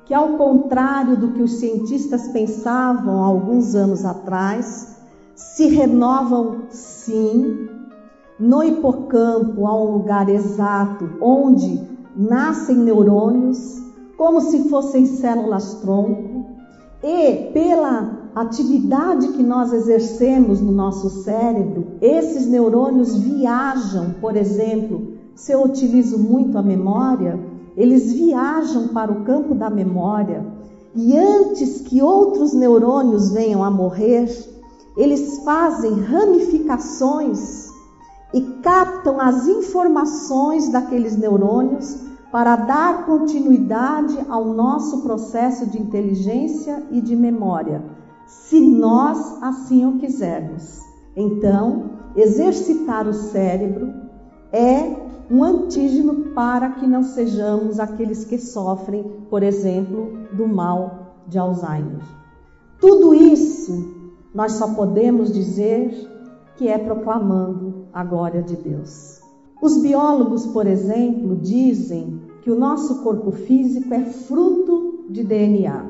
[0.05, 4.97] que ao contrário do que os cientistas pensavam há alguns anos atrás,
[5.35, 7.69] se renovam sim
[8.39, 11.81] no hipocampo há um lugar exato onde
[12.17, 13.81] nascem neurônios,
[14.17, 16.47] como se fossem células tronco,
[17.03, 25.53] e pela atividade que nós exercemos no nosso cérebro, esses neurônios viajam, por exemplo, se
[25.53, 27.39] eu utilizo muito a memória,
[27.77, 30.45] eles viajam para o campo da memória
[30.95, 34.29] e antes que outros neurônios venham a morrer,
[34.97, 37.71] eles fazem ramificações
[38.35, 41.97] e captam as informações daqueles neurônios
[42.31, 47.83] para dar continuidade ao nosso processo de inteligência e de memória,
[48.27, 50.81] se nós assim o quisermos.
[51.15, 53.93] Então, exercitar o cérebro
[54.51, 55.02] é
[55.33, 62.03] um antígeno para que não sejamos aqueles que sofrem, por exemplo, do mal de Alzheimer.
[62.79, 63.95] Tudo isso
[64.35, 65.91] nós só podemos dizer
[66.57, 69.21] que é proclamando a glória de Deus.
[69.61, 75.87] Os biólogos, por exemplo, dizem que o nosso corpo físico é fruto de DNA,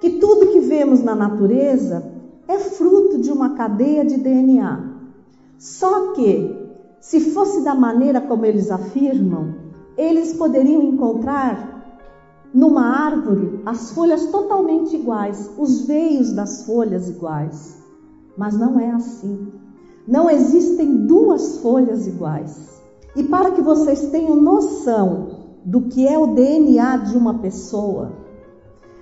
[0.00, 2.12] que tudo que vemos na natureza
[2.46, 4.90] é fruto de uma cadeia de DNA.
[5.58, 6.59] Só que,
[7.00, 9.54] se fosse da maneira como eles afirmam,
[9.96, 11.70] eles poderiam encontrar
[12.52, 17.78] numa árvore as folhas totalmente iguais, os veios das folhas iguais.
[18.36, 19.52] Mas não é assim.
[20.06, 22.80] Não existem duas folhas iguais.
[23.16, 28.12] E para que vocês tenham noção do que é o DNA de uma pessoa,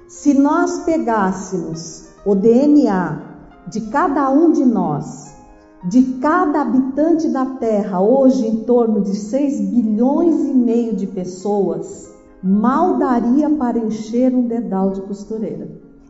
[0.07, 3.23] se nós pegássemos o DNA
[3.69, 5.38] de cada um de nós,
[5.85, 12.13] de cada habitante da Terra, hoje em torno de 6 bilhões e meio de pessoas,
[12.43, 15.69] mal daria para encher um dedal de costureira.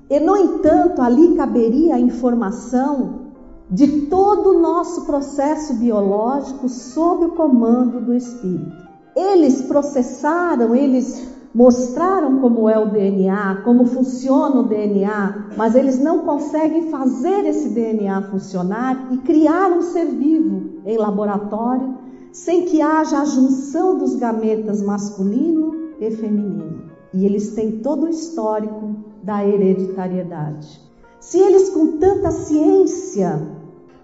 [0.09, 3.29] E, no entanto, ali caberia a informação
[3.71, 8.89] de todo o nosso processo biológico sob o comando do Espírito.
[9.15, 16.21] Eles processaram, eles mostraram como é o DNA, como funciona o DNA, mas eles não
[16.21, 21.97] conseguem fazer esse DNA funcionar e criar um ser vivo em laboratório
[22.31, 26.93] sem que haja a junção dos gametas masculino e feminino.
[27.13, 28.95] E eles têm todo o histórico
[29.25, 30.81] da hereditariedade.
[31.19, 33.59] Se eles com tanta ciência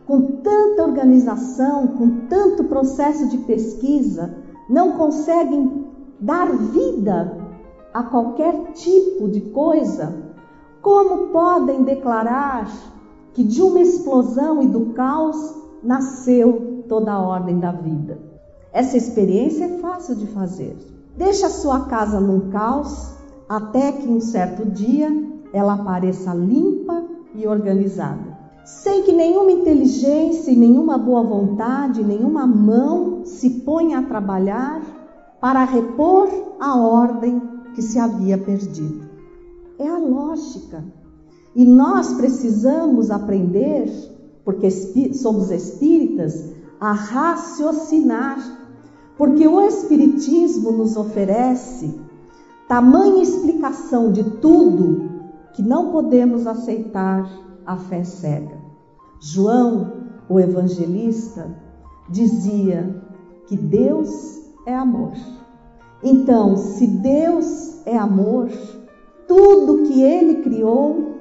[0.06, 4.34] com tanta organização, com tanto processo de pesquisa,
[4.68, 5.86] não conseguem
[6.20, 7.43] dar vida
[7.94, 10.12] a qualquer tipo de coisa,
[10.82, 12.68] como podem declarar
[13.32, 18.18] que de uma explosão e do caos nasceu toda a ordem da vida?
[18.72, 20.76] Essa experiência é fácil de fazer.
[21.16, 23.14] Deixa a sua casa num caos
[23.48, 25.10] até que um certo dia
[25.52, 27.04] ela apareça limpa
[27.34, 34.80] e organizada sem que nenhuma inteligência nenhuma boa vontade, nenhuma mão se ponha a trabalhar
[35.38, 36.28] para repor
[36.58, 39.08] a ordem que se havia perdido.
[39.78, 40.84] É a lógica.
[41.54, 43.90] E nós precisamos aprender,
[44.44, 48.38] porque somos espíritas, a raciocinar,
[49.16, 52.00] porque o Espiritismo nos oferece
[52.68, 55.10] tamanha explicação de tudo
[55.52, 57.30] que não podemos aceitar
[57.64, 58.58] a fé cega.
[59.20, 59.92] João,
[60.28, 61.56] o evangelista,
[62.08, 63.02] dizia
[63.46, 65.12] que Deus é amor.
[66.04, 68.50] Então, se Deus é amor,
[69.26, 71.14] tudo que ele criou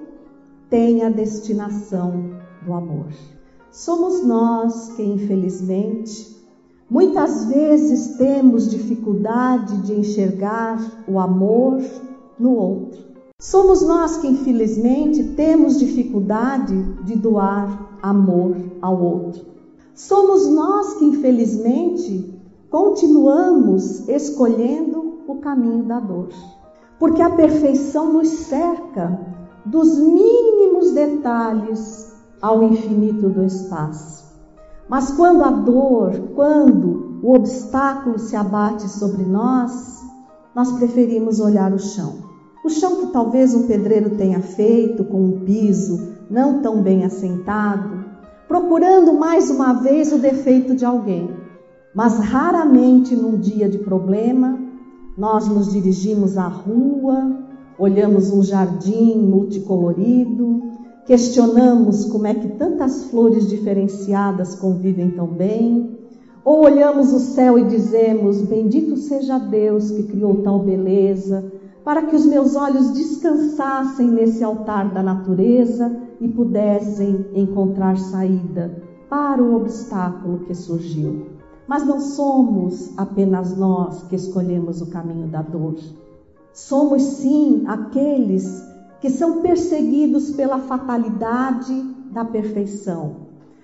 [0.69, 2.32] tem a destinação
[2.65, 3.08] do amor.
[3.72, 6.36] Somos nós que, infelizmente,
[6.89, 11.82] muitas vezes temos dificuldade de enxergar o amor
[12.38, 13.02] no outro.
[13.39, 19.46] Somos nós que, infelizmente, temos dificuldade de doar amor ao outro.
[19.96, 22.34] Somos nós que, infelizmente,
[22.74, 26.30] continuamos escolhendo o caminho da dor.
[26.98, 29.20] Porque a perfeição nos cerca
[29.64, 34.24] dos mínimos detalhes ao infinito do espaço.
[34.90, 40.04] Mas quando a dor, quando o obstáculo se abate sobre nós,
[40.56, 42.24] nós preferimos olhar o chão.
[42.66, 48.04] O chão que talvez um pedreiro tenha feito com um piso não tão bem assentado,
[48.48, 51.43] procurando mais uma vez o defeito de alguém.
[51.94, 54.58] Mas raramente num dia de problema,
[55.16, 57.38] nós nos dirigimos à rua,
[57.78, 60.64] olhamos um jardim multicolorido,
[61.06, 66.00] questionamos como é que tantas flores diferenciadas convivem tão bem,
[66.44, 71.46] ou olhamos o céu e dizemos: Bendito seja Deus que criou tal beleza,
[71.84, 79.44] para que os meus olhos descansassem nesse altar da natureza e pudessem encontrar saída para
[79.44, 81.33] o obstáculo que surgiu.
[81.67, 85.76] Mas não somos apenas nós que escolhemos o caminho da dor.
[86.54, 88.63] Somos sim aqueles
[88.99, 91.73] que são perseguidos pela fatalidade
[92.12, 93.23] da perfeição.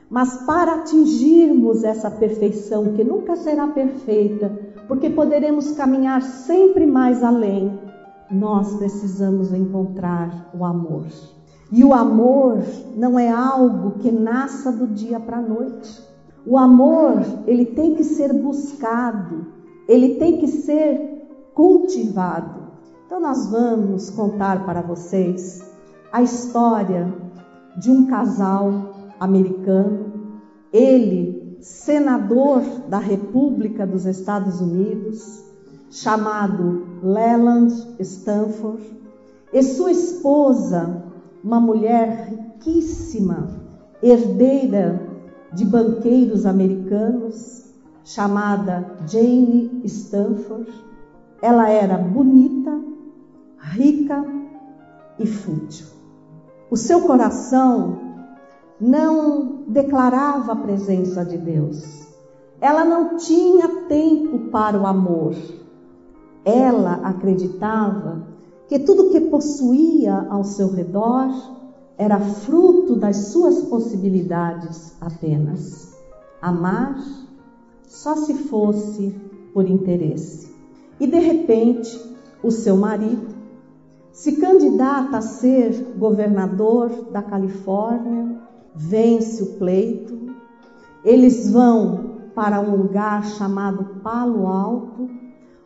[0.09, 4.51] Mas para atingirmos essa perfeição, que nunca será perfeita,
[4.87, 7.79] porque poderemos caminhar sempre mais além,
[8.31, 11.05] nós precisamos encontrar o amor.
[11.71, 12.57] E o amor
[12.95, 16.08] não é algo que nasça do dia para a noite.
[16.49, 19.45] O amor, ele tem que ser buscado,
[19.87, 22.71] ele tem que ser cultivado.
[23.05, 25.63] Então nós vamos contar para vocês
[26.11, 27.13] a história
[27.77, 30.11] de um casal americano,
[30.73, 35.45] ele senador da República dos Estados Unidos,
[35.91, 38.81] chamado Leland Stanford,
[39.53, 41.03] e sua esposa,
[41.43, 43.49] uma mulher riquíssima,
[44.01, 45.08] herdeira
[45.53, 47.65] de banqueiros americanos
[48.03, 50.71] chamada Jane Stanford.
[51.41, 52.79] Ela era bonita,
[53.57, 54.25] rica
[55.17, 55.87] e fútil.
[56.69, 57.99] O seu coração
[58.79, 62.07] não declarava a presença de Deus.
[62.61, 65.35] Ela não tinha tempo para o amor.
[66.43, 68.27] Ela acreditava
[68.67, 71.29] que tudo que possuía ao seu redor
[71.99, 75.93] era fruto das suas possibilidades apenas.
[76.41, 76.97] Amar
[77.83, 79.13] só se fosse
[79.53, 80.49] por interesse.
[80.97, 81.99] E de repente,
[82.41, 83.27] o seu marido
[84.13, 88.37] se candidata a ser governador da Califórnia,
[88.73, 90.33] vence o pleito.
[91.03, 95.09] Eles vão para um lugar chamado Palo Alto,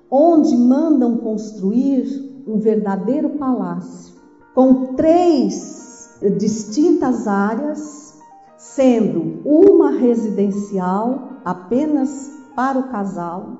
[0.09, 4.15] onde mandam construir um verdadeiro palácio
[4.55, 5.82] com três
[6.29, 8.13] distintas áreas,
[8.57, 13.57] sendo uma residencial apenas para o casal,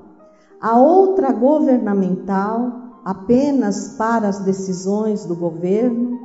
[0.60, 2.72] a outra governamental
[3.04, 6.18] apenas para as decisões do governo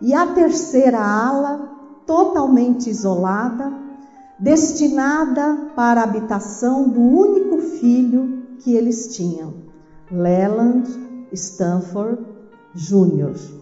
[0.00, 1.70] e a terceira ala
[2.06, 3.72] totalmente isolada,
[4.38, 9.54] destinada para a habitação do único filho que eles tinham,
[10.10, 10.86] Leland
[11.32, 12.24] Stanford
[12.74, 13.58] Jr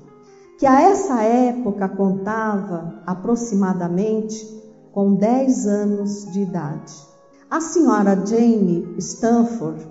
[0.58, 4.56] que a essa época contava aproximadamente
[4.90, 6.94] com 10 anos de idade.
[7.50, 9.86] A senhora Jane Stanford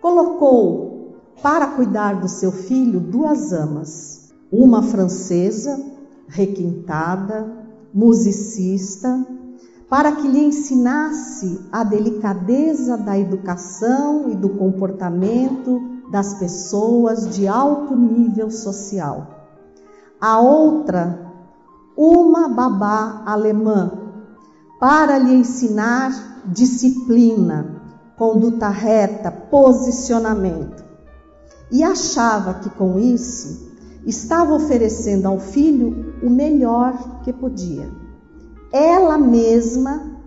[0.00, 5.80] colocou para cuidar do seu filho duas amas, uma francesa,
[6.26, 7.46] requintada,
[7.94, 9.24] musicista,
[9.88, 17.94] para que lhe ensinasse a delicadeza da educação e do comportamento das pessoas de alto
[17.94, 19.41] nível social
[20.22, 21.32] a outra
[21.96, 23.90] uma babá alemã
[24.78, 27.82] para lhe ensinar disciplina,
[28.16, 30.84] conduta reta, posicionamento.
[31.72, 33.72] E achava que com isso
[34.06, 37.90] estava oferecendo ao filho o melhor que podia.
[38.72, 40.20] Ela mesma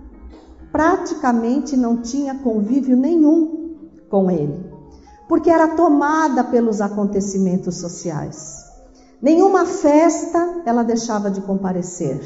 [0.73, 3.77] praticamente não tinha convívio nenhum
[4.09, 4.69] com ele,
[5.29, 8.64] porque era tomada pelos acontecimentos sociais.
[9.21, 12.21] Nenhuma festa ela deixava de comparecer.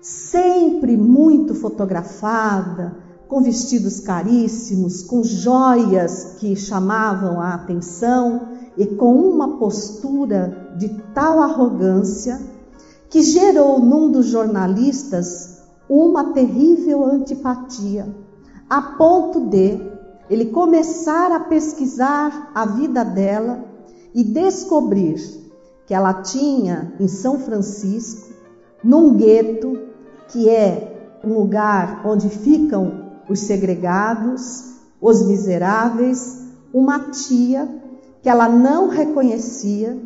[0.00, 2.96] Sempre muito fotografada,
[3.28, 11.40] com vestidos caríssimos, com joias que chamavam a atenção e com uma postura de tal
[11.40, 12.40] arrogância
[13.08, 18.06] que gerou num dos jornalistas uma terrível antipatia,
[18.68, 19.80] a ponto de
[20.28, 23.64] ele começar a pesquisar a vida dela
[24.14, 25.41] e descobrir
[25.86, 28.32] que ela tinha em São Francisco,
[28.82, 29.78] num gueto,
[30.28, 36.40] que é um lugar onde ficam os segregados, os miseráveis,
[36.72, 37.68] uma tia
[38.22, 40.00] que ela não reconhecia,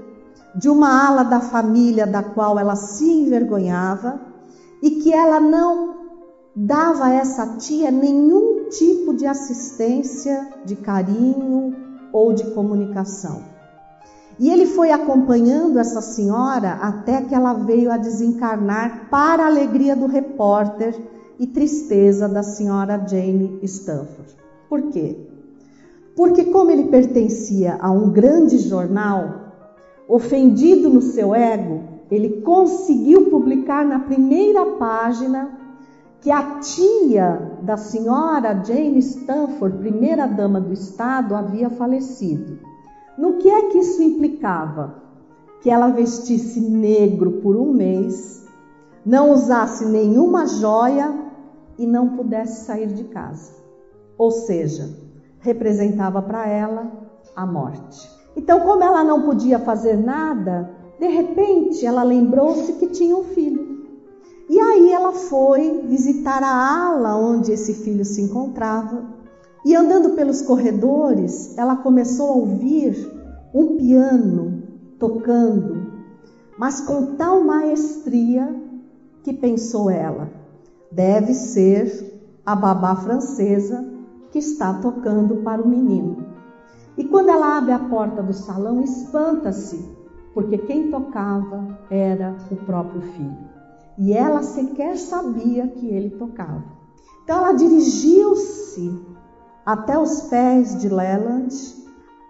[0.55, 4.18] de uma ala da família da qual ela se envergonhava
[4.83, 5.97] e que ela não
[6.55, 11.77] dava a essa tia nenhum tipo de assistência, de carinho
[12.11, 13.56] ou de comunicação.
[14.39, 19.97] E ele foi acompanhando essa senhora até que ela veio a desencarnar para a alegria
[19.97, 20.95] do repórter
[21.39, 24.37] e tristeza da senhora Jane Stanford.
[24.68, 25.16] Por quê?
[26.14, 29.53] Porque, como ele pertencia a um grande jornal,
[30.09, 35.51] ofendido no seu ego, ele conseguiu publicar na primeira página
[36.20, 42.59] que a tia da senhora Jane Stanford, primeira dama do estado, havia falecido.
[43.17, 45.03] No que é que isso implicava?
[45.61, 48.47] Que ela vestisse negro por um mês,
[49.05, 51.14] não usasse nenhuma joia
[51.79, 53.53] e não pudesse sair de casa.
[54.19, 54.91] Ou seja,
[55.41, 56.91] representava para ela
[57.35, 58.11] a morte.
[58.37, 63.87] Então, como ela não podia fazer nada, de repente ela lembrou-se que tinha um filho.
[64.49, 69.16] E aí ela foi visitar a ala onde esse filho se encontrava.
[69.67, 73.12] E andando pelos corredores, ela começou a ouvir
[73.53, 74.62] um piano
[74.97, 75.91] tocando,
[76.57, 78.55] mas com tal maestria
[79.25, 80.31] que pensou ela:
[80.93, 83.85] deve ser a babá francesa
[84.31, 86.25] que está tocando para o menino.
[86.97, 89.85] E quando ela abre a porta do salão, espanta-se,
[90.33, 93.37] porque quem tocava era o próprio filho.
[93.99, 96.62] E ela sequer sabia que ele tocava.
[97.25, 99.16] Então ela dirigiu-se
[99.67, 101.55] até os pés de Leland,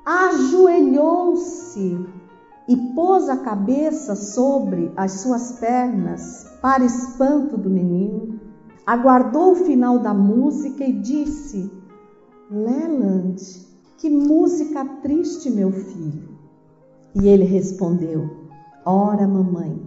[0.04, 2.04] ajoelhou-se
[2.66, 8.40] e pôs a cabeça sobre as suas pernas para espanto do menino
[8.86, 11.70] aguardou o final da música e disse:
[12.48, 13.36] Leland,
[13.98, 16.28] que música triste, meu filho.
[17.14, 18.30] E ele respondeu:
[18.84, 19.82] Ora, mamãe,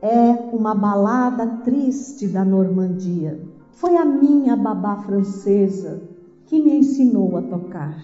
[0.00, 3.42] é uma balada triste da Normandia.
[3.72, 6.13] Foi a minha babá francesa
[6.46, 8.02] que me ensinou a tocar.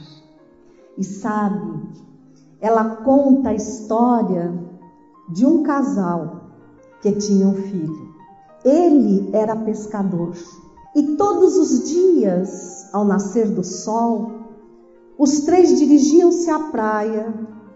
[0.97, 1.89] E sabe,
[2.61, 4.53] ela conta a história
[5.29, 6.51] de um casal
[7.01, 8.11] que tinha um filho.
[8.65, 10.35] Ele era pescador
[10.95, 14.33] e todos os dias, ao nascer do sol,
[15.17, 17.33] os três dirigiam-se à praia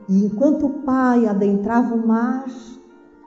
[0.09, 2.47] e enquanto o pai adentrava o mar,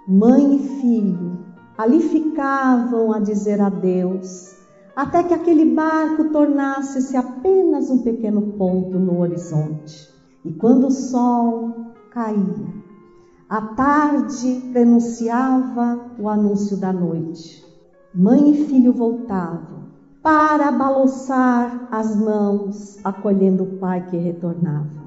[0.07, 4.56] mãe e filho ali ficavam a dizer adeus,
[4.97, 10.09] até que aquele barco tornasse-se apenas um pequeno ponto no horizonte.
[10.43, 12.73] E quando o sol caía,
[13.47, 17.63] a tarde prenunciava o anúncio da noite.
[18.11, 19.85] Mãe e filho voltavam
[20.23, 25.05] para balançar as mãos, acolhendo o pai que retornava.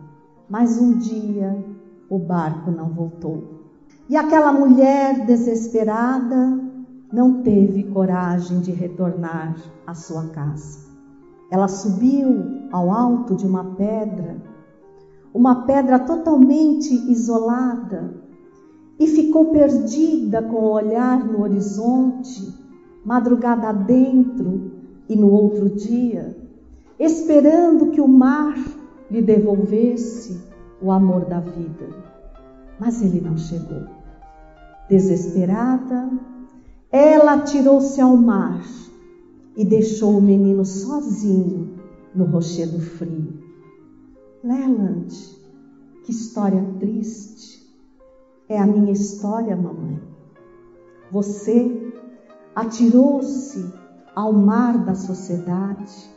[0.48, 1.66] Mas um dia
[2.08, 3.42] o barco não voltou.
[4.08, 6.69] E aquela mulher desesperada
[7.12, 9.56] não teve coragem de retornar
[9.86, 10.78] à sua casa.
[11.50, 14.36] Ela subiu ao alto de uma pedra,
[15.34, 18.14] uma pedra totalmente isolada,
[18.98, 22.54] e ficou perdida com o olhar no horizonte,
[23.04, 24.70] madrugada dentro
[25.08, 26.36] e no outro dia,
[26.98, 28.54] esperando que o mar
[29.10, 30.40] lhe devolvesse
[30.82, 31.88] o amor da vida.
[32.78, 33.84] Mas ele não chegou.
[34.88, 36.10] Desesperada,
[36.90, 38.64] ela tirou-se ao mar
[39.56, 41.78] e deixou o menino sozinho
[42.14, 43.38] no rochedo frio.
[44.42, 45.14] Leland,
[46.04, 47.60] que história triste.
[48.48, 50.00] É a minha história, mamãe.
[51.12, 51.92] Você
[52.54, 53.72] atirou-se
[54.14, 56.10] ao mar da sociedade,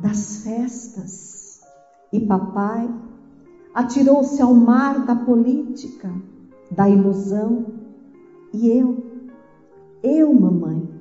[0.00, 1.60] das festas,
[2.12, 2.92] e papai
[3.74, 6.10] atirou-se ao mar da política,
[6.70, 7.66] da ilusão.
[8.52, 9.11] E eu,
[10.02, 10.92] eu, mamãe,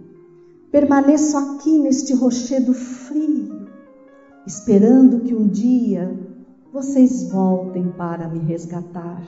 [0.71, 3.67] Permaneço aqui neste rochedo frio,
[4.47, 6.17] esperando que um dia
[6.71, 9.21] vocês voltem para me resgatar,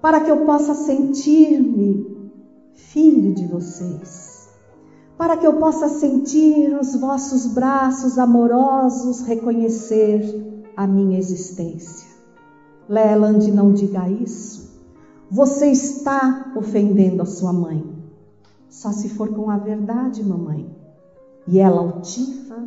[0.00, 2.30] para que eu possa sentir-me
[2.72, 4.48] filho de vocês,
[5.18, 10.24] para que eu possa sentir os vossos braços amorosos reconhecer
[10.74, 12.08] a minha existência.
[12.88, 14.80] Leland, não diga isso.
[15.30, 17.91] Você está ofendendo a sua mãe.
[18.72, 20.66] Só se for com a verdade, mamãe.
[21.46, 22.66] E ela, altiva,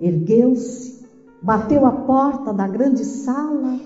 [0.00, 1.06] ergueu-se,
[1.40, 3.78] bateu a porta da grande sala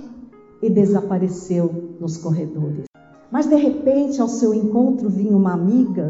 [0.63, 2.87] e desapareceu nos corredores.
[3.31, 6.09] Mas de repente, ao seu encontro vinha uma amiga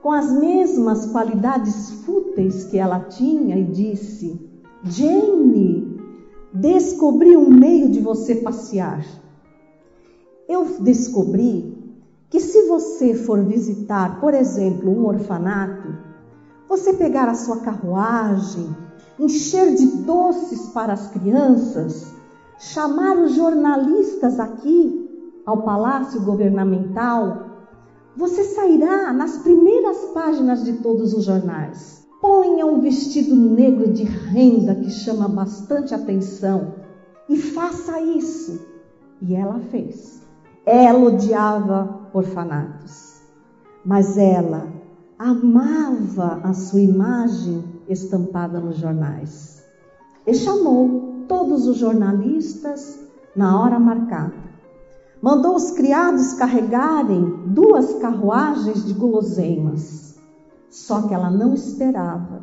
[0.00, 4.40] com as mesmas qualidades fúteis que ela tinha e disse:
[4.84, 5.98] Jane,
[6.54, 9.04] descobri um meio de você passear.
[10.48, 11.77] Eu descobri
[12.30, 15.96] que se você for visitar, por exemplo, um orfanato,
[16.68, 18.68] você pegar a sua carruagem,
[19.18, 22.12] encher de doces para as crianças,
[22.58, 25.08] chamar os jornalistas aqui
[25.46, 27.46] ao palácio governamental,
[28.14, 32.06] você sairá nas primeiras páginas de todos os jornais.
[32.20, 36.74] Ponha um vestido negro de renda que chama bastante atenção
[37.28, 38.60] e faça isso.
[39.22, 40.20] E ela fez.
[40.66, 43.20] Ela odiava orfanatos,
[43.84, 44.66] mas ela
[45.18, 49.64] amava a sua imagem estampada nos jornais.
[50.26, 52.98] E chamou todos os jornalistas
[53.34, 54.48] na hora marcada.
[55.20, 60.08] Mandou os criados carregarem duas carruagens de guloseimas
[60.70, 62.42] só que ela não esperava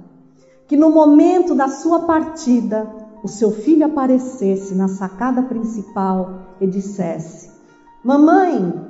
[0.68, 2.92] que no momento da sua partida
[3.24, 7.52] o seu filho aparecesse na sacada principal e dissesse:
[8.04, 8.85] Mamãe,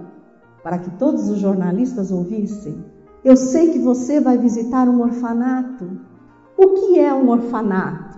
[0.65, 2.83] para que todos os jornalistas ouvissem,
[3.23, 5.87] eu sei que você vai visitar um orfanato.
[6.57, 8.17] O que é um orfanato?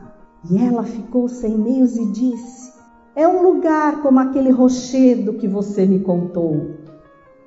[0.50, 2.72] E ela ficou sem meios e disse:
[3.14, 6.72] É um lugar como aquele rochedo que você me contou.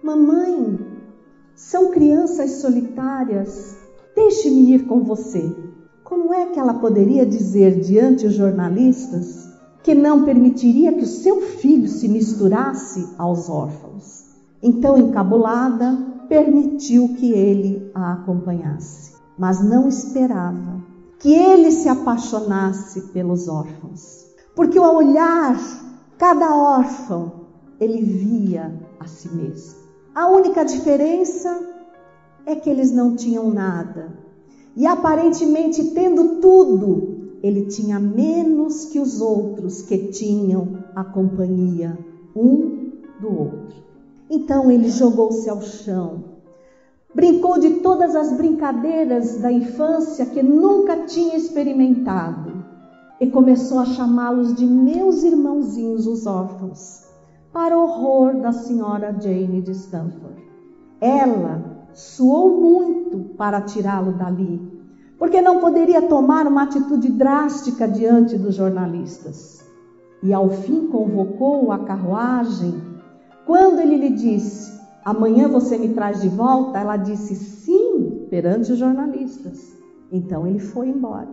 [0.03, 0.79] Mamãe,
[1.55, 3.79] são crianças solitárias.
[4.15, 5.51] Deixe-me ir com você.
[6.05, 9.49] Como é que ela poderia dizer diante os jornalistas
[9.83, 14.20] que não permitiria que o seu filho se misturasse aos órfãos?
[14.63, 15.97] Então, encabulada,
[16.29, 20.81] permitiu que ele a acompanhasse, mas não esperava
[21.19, 25.59] que ele se apaixonasse pelos órfãos, porque ao olhar
[26.17, 27.33] cada órfão,
[27.79, 29.81] ele via a si mesmo.
[30.15, 31.59] A única diferença
[32.45, 34.13] é que eles não tinham nada.
[34.77, 41.99] E aparentemente, tendo tudo, ele tinha menos que os outros que tinham a companhia
[42.37, 42.91] um
[43.21, 43.90] do outro.
[44.31, 46.25] Então ele jogou-se ao chão,
[47.13, 52.65] brincou de todas as brincadeiras da infância que nunca tinha experimentado
[53.21, 57.11] e começou a chamá-los de meus irmãozinhos, os órfãos
[57.53, 60.41] para horror da senhora Jane de Stanford.
[61.01, 64.61] Ela suou muito para tirá-lo dali,
[65.19, 69.65] porque não poderia tomar uma atitude drástica diante dos jornalistas.
[70.23, 72.90] E ao fim convocou a carruagem.
[73.51, 78.79] Quando ele lhe disse: Amanhã você me traz de volta, ela disse sim perante os
[78.79, 79.77] jornalistas.
[80.13, 81.27] Então ele foi embora.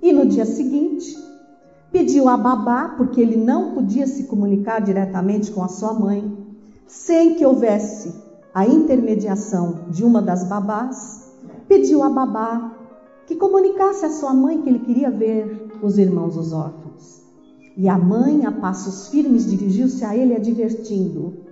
[0.00, 1.18] E no dia seguinte,
[1.92, 6.34] Pediu a babá, porque ele não podia se comunicar diretamente com a sua mãe,
[6.86, 8.14] sem que houvesse
[8.54, 11.34] a intermediação de uma das babás.
[11.68, 12.74] Pediu a babá
[13.26, 17.20] que comunicasse à sua mãe que ele queria ver os irmãos os órfãos.
[17.76, 21.49] E a mãe, a passos firmes, dirigiu-se a ele advertindo: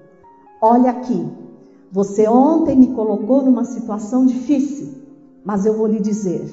[0.61, 1.25] Olha aqui,
[1.91, 4.89] você ontem me colocou numa situação difícil,
[5.45, 6.53] mas eu vou lhe dizer: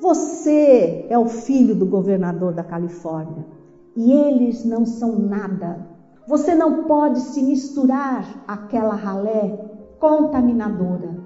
[0.00, 3.46] você é o filho do governador da Califórnia
[3.94, 5.86] e eles não são nada.
[6.26, 9.58] Você não pode se misturar àquela ralé
[10.00, 11.16] contaminadora.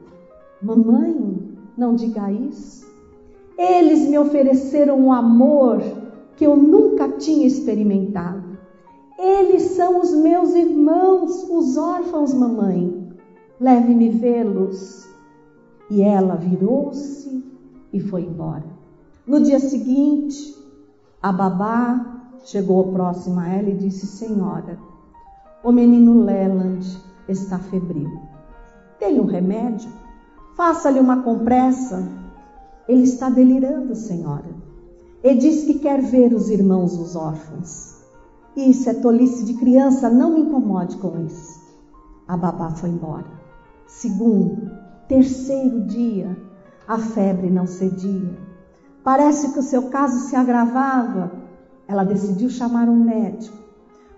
[0.61, 1.39] Mamãe,
[1.77, 2.87] não diga isso.
[3.57, 5.81] Eles me ofereceram um amor
[6.37, 8.45] que eu nunca tinha experimentado.
[9.18, 13.08] Eles são os meus irmãos, os órfãos, mamãe.
[13.58, 15.08] Leve-me vê-los.
[15.90, 17.44] E ela virou-se
[17.92, 18.64] e foi embora.
[19.26, 20.54] No dia seguinte,
[21.22, 24.78] a babá chegou próxima a ela e disse: Senhora,
[25.64, 26.86] o menino Leland
[27.28, 28.20] está febril.
[29.00, 29.90] Dê-lhe um remédio,
[30.56, 32.06] faça-lhe uma compressa.
[32.88, 34.54] Ele está delirando, senhora.
[35.24, 37.95] E diz que quer ver os irmãos os órfãos.
[38.57, 41.61] Isso é tolice de criança, não me incomode com isso.
[42.26, 43.26] A babá foi embora.
[43.86, 44.70] Segundo,
[45.07, 46.36] terceiro dia,
[46.88, 48.38] A febre não cedia.
[49.02, 51.32] Parece que o seu caso se agravava.
[51.88, 53.57] Ela decidiu chamar um médico.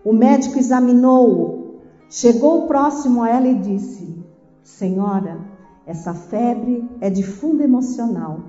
[0.04, 1.80] O médico examinou-o,
[2.10, 4.22] chegou próximo a ela e disse:
[4.62, 5.38] Senhora,
[5.86, 8.40] essa febre é de fundo emocional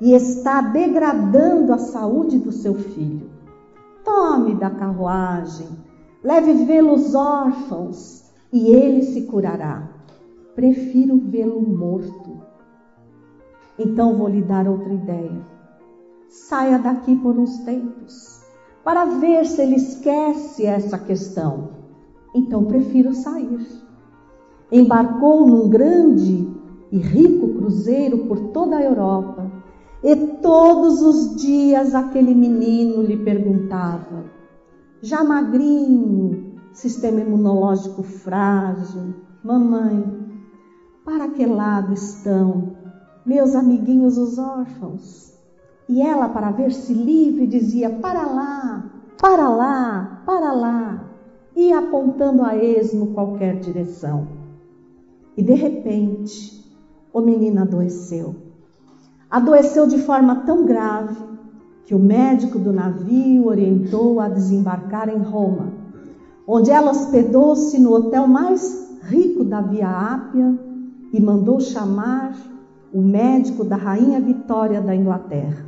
[0.00, 3.33] e está degradando a saúde do seu filho.
[4.04, 5.66] Tome da carruagem,
[6.22, 9.88] leve vê-los órfãos e ele se curará.
[10.54, 12.42] Prefiro vê-lo morto.
[13.78, 15.42] Então vou lhe dar outra ideia.
[16.28, 18.44] Saia daqui por uns tempos,
[18.84, 21.70] para ver se ele esquece essa questão.
[22.34, 23.66] Então prefiro sair.
[24.70, 26.46] Embarcou num grande
[26.92, 29.43] e rico cruzeiro por toda a Europa
[30.04, 34.26] e todos os dias aquele menino lhe perguntava,
[35.00, 40.04] já magrinho, sistema imunológico frágil, mamãe,
[41.06, 42.76] para que lado estão
[43.24, 45.32] meus amiguinhos os órfãos?
[45.88, 51.10] E ela, para ver-se livre, dizia: Para lá, para lá, para lá,
[51.56, 54.28] e apontando a esmo qualquer direção.
[55.34, 56.62] E de repente,
[57.10, 58.43] o menino adoeceu
[59.34, 61.16] adoeceu de forma tão grave
[61.84, 65.72] que o médico do navio orientou a desembarcar em Roma,
[66.46, 70.56] onde ela hospedou-se no hotel mais rico da Via Ápia
[71.12, 72.32] e mandou chamar
[72.92, 75.66] o médico da rainha Vitória da Inglaterra.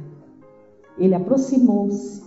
[0.96, 2.22] Ele aproximou-se,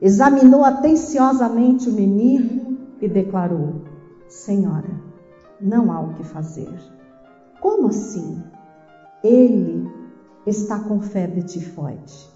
[0.00, 3.82] examinou atenciosamente o menino e declarou:
[4.28, 4.90] Senhora,
[5.60, 6.72] não há o que fazer.
[7.60, 8.40] Como assim?
[9.24, 10.03] Ele
[10.46, 12.28] está com febre tifoide.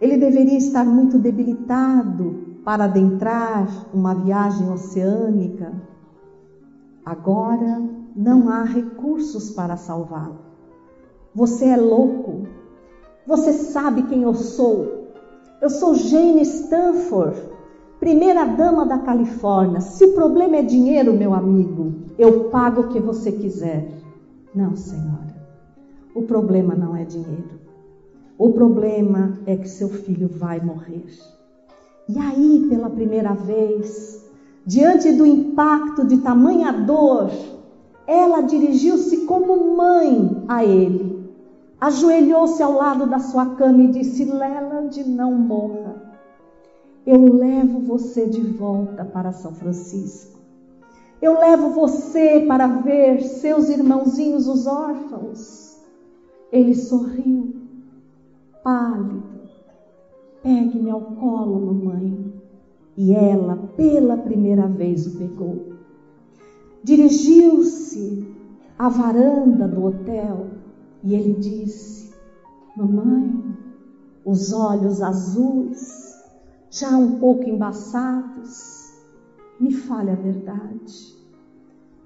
[0.00, 5.72] Ele deveria estar muito debilitado para adentrar uma viagem oceânica.
[7.04, 7.82] Agora
[8.16, 10.38] não há recursos para salvá-lo.
[11.34, 12.46] Você é louco.
[13.26, 15.00] Você sabe quem eu sou.
[15.60, 17.38] Eu sou Jane Stanford,
[17.98, 19.82] primeira dama da Califórnia.
[19.82, 23.92] Se o problema é dinheiro, meu amigo, eu pago o que você quiser.
[24.54, 25.29] Não, senhora.
[26.14, 27.60] O problema não é dinheiro.
[28.36, 31.06] O problema é que seu filho vai morrer.
[32.08, 34.28] E aí, pela primeira vez,
[34.66, 37.30] diante do impacto de tamanha dor,
[38.06, 41.30] ela dirigiu-se como mãe a ele.
[41.80, 46.02] Ajoelhou-se ao lado da sua cama e disse: Leland, não morra.
[47.06, 50.40] Eu levo você de volta para São Francisco.
[51.22, 55.69] Eu levo você para ver seus irmãozinhos, os órfãos.
[56.52, 57.54] Ele sorriu,
[58.64, 59.22] pálido.
[60.42, 62.32] Pegue-me ao colo, mamãe.
[62.96, 65.74] E ela, pela primeira vez, o pegou.
[66.82, 68.26] Dirigiu-se
[68.78, 70.48] à varanda do hotel
[71.04, 72.12] e ele disse:
[72.76, 73.56] Mamãe,
[74.24, 76.18] os olhos azuis,
[76.70, 78.92] já um pouco embaçados,
[79.58, 81.14] me fale a verdade.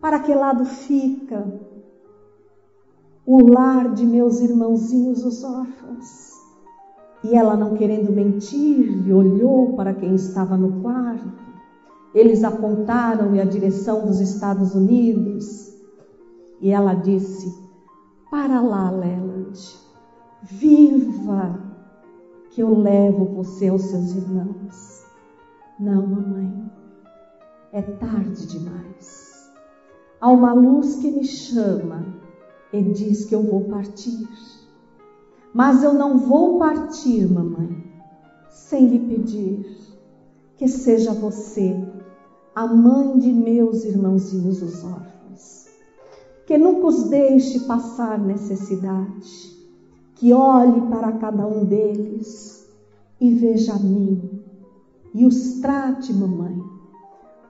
[0.00, 1.46] Para que lado fica
[3.26, 6.32] o lar de meus irmãozinhos, os órfãos.
[7.22, 11.32] E ela, não querendo mentir, olhou para quem estava no quarto.
[12.14, 15.74] Eles apontaram-lhe a direção dos Estados Unidos.
[16.60, 17.52] E ela disse:
[18.30, 19.58] Para lá, Leland,
[20.42, 21.58] viva,
[22.50, 25.04] que eu levo você aos seus irmãos.
[25.80, 26.70] Não, mamãe,
[27.72, 29.50] é tarde demais.
[30.20, 32.23] Há uma luz que me chama
[32.74, 34.28] ele diz que eu vou partir.
[35.52, 37.84] Mas eu não vou partir, mamãe,
[38.50, 39.64] sem lhe pedir
[40.56, 41.76] que seja você
[42.54, 45.66] a mãe de meus irmãozinhos os órfãos.
[46.46, 49.54] Que nunca os deixe passar necessidade.
[50.16, 52.68] Que olhe para cada um deles
[53.20, 54.42] e veja a mim.
[55.14, 56.60] E os trate, mamãe,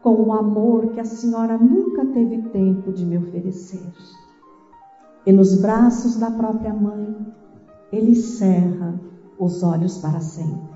[0.02, 3.80] com o amor que a senhora nunca teve tempo de me oferecer
[5.26, 7.16] e nos braços da própria mãe,
[7.90, 8.94] ele cerra
[9.38, 10.74] os olhos para sempre.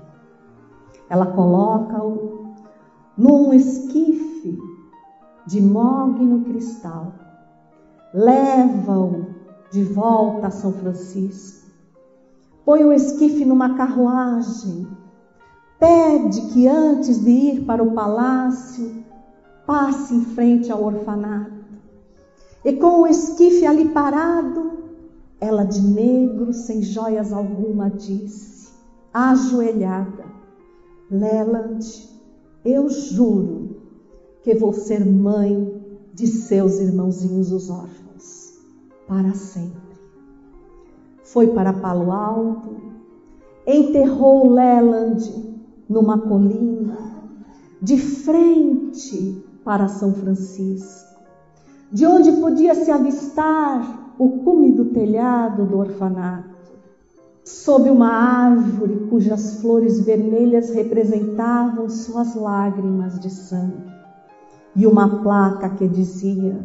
[1.09, 2.53] Ela coloca-o
[3.17, 4.57] num esquife
[5.45, 7.13] de mogno cristal,
[8.13, 9.25] leva-o
[9.71, 11.69] de volta a São Francisco,
[12.65, 14.87] põe o esquife numa carruagem,
[15.79, 19.03] pede que antes de ir para o palácio
[19.65, 21.58] passe em frente ao orfanato
[22.63, 24.79] e com o esquife ali parado,
[25.39, 28.71] ela de negro, sem joias alguma, disse,
[29.13, 30.25] ajoelhada:
[31.09, 32.09] Leland,
[32.65, 33.77] eu juro
[34.43, 35.79] que vou ser mãe
[36.13, 38.59] de seus irmãozinhos os órfãos,
[39.07, 39.79] para sempre.
[41.23, 42.75] foi para Palo Alto,
[43.65, 45.31] enterrou Leland
[45.87, 46.97] numa colina,
[47.81, 51.08] de frente para São Francisco,
[51.91, 56.49] de onde podia se avistar o cume do telhado do orfanato,
[57.43, 63.89] sob uma árvore cujas flores vermelhas representavam suas lágrimas de sangue,
[64.75, 66.63] e uma placa que dizia: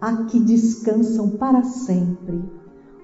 [0.00, 2.44] Aqui descansam para sempre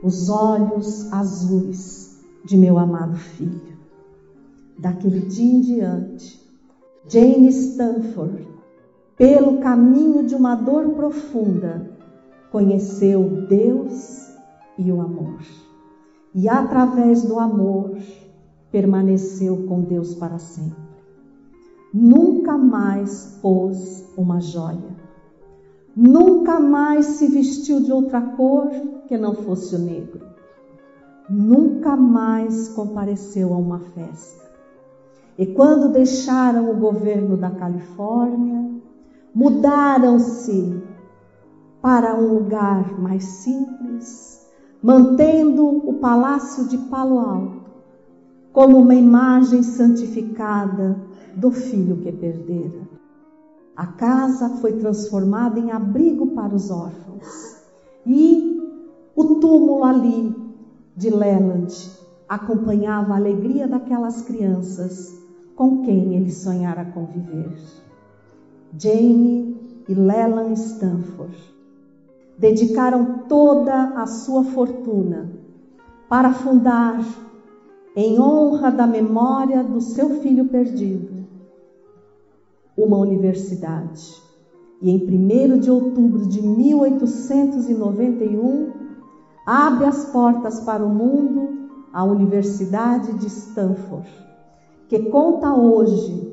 [0.03, 3.79] os olhos azuis de meu amado filho.
[4.79, 6.41] Daquele dia em diante,
[7.09, 8.50] Jane Stanford,
[9.21, 11.91] pelo caminho de uma dor profunda,
[12.51, 14.35] conheceu Deus
[14.79, 15.41] e o amor.
[16.35, 17.99] E através do amor,
[18.73, 20.83] permaneceu com Deus para sempre.
[21.93, 24.97] Nunca mais pôs uma joia.
[25.95, 28.71] Nunca mais se vestiu de outra cor
[29.07, 30.23] que não fosse o negro.
[31.29, 34.49] Nunca mais compareceu a uma festa.
[35.37, 38.80] E quando deixaram o governo da Califórnia,
[39.35, 40.83] mudaram-se
[41.81, 44.47] para um lugar mais simples,
[44.83, 47.61] mantendo o palácio de Palo Alto
[48.53, 50.97] como uma imagem santificada
[51.37, 52.89] do filho que perdera.
[53.77, 57.63] A casa foi transformada em abrigo para os órfãos
[58.05, 58.61] e
[59.15, 60.35] o túmulo ali
[60.97, 61.73] de Leland
[62.29, 65.19] acompanhava a alegria daquelas crianças
[65.55, 67.57] com quem ele sonhara conviver.
[68.79, 69.57] Jane
[69.89, 71.37] e Leland Stanford
[72.39, 75.29] dedicaram toda a sua fortuna
[76.09, 77.05] para fundar,
[77.95, 81.27] em honra da memória do seu filho perdido,
[82.77, 84.23] uma universidade.
[84.81, 88.71] E em 1 de outubro de 1891,
[89.45, 94.09] abre as portas para o mundo a Universidade de Stanford,
[94.89, 96.30] que conta hoje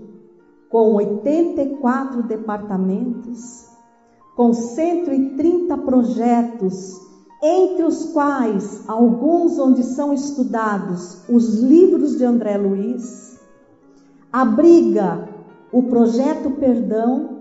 [0.69, 3.67] com 84 departamentos,
[4.35, 6.93] com 130 projetos,
[7.41, 13.39] entre os quais alguns onde são estudados os livros de André Luiz,
[14.31, 15.29] abriga
[15.71, 17.37] o projeto Perdão,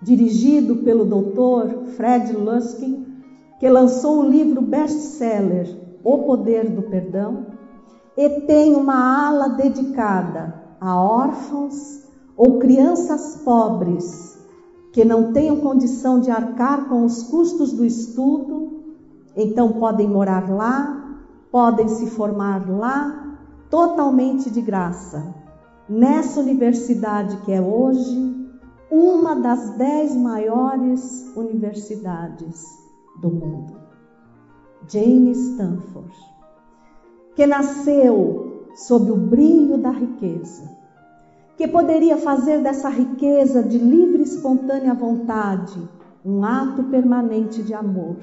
[0.00, 1.90] dirigido pelo Dr.
[1.96, 3.06] Fred Luskin,
[3.58, 5.68] que lançou o livro best-seller
[6.02, 7.46] O Poder do Perdão,
[8.16, 12.02] e tem uma ala dedicada a órfãos
[12.44, 14.36] ou crianças pobres
[14.90, 18.82] que não tenham condição de arcar com os custos do estudo,
[19.36, 21.20] então podem morar lá,
[21.52, 23.38] podem se formar lá,
[23.70, 25.32] totalmente de graça.
[25.88, 28.50] Nessa universidade que é hoje
[28.90, 32.66] uma das dez maiores universidades
[33.20, 33.74] do mundo.
[34.88, 36.12] Jane Stanford,
[37.36, 40.81] que nasceu sob o brilho da riqueza,
[41.56, 45.80] que poderia fazer dessa riqueza de livre e espontânea vontade
[46.24, 48.16] um ato permanente de amor,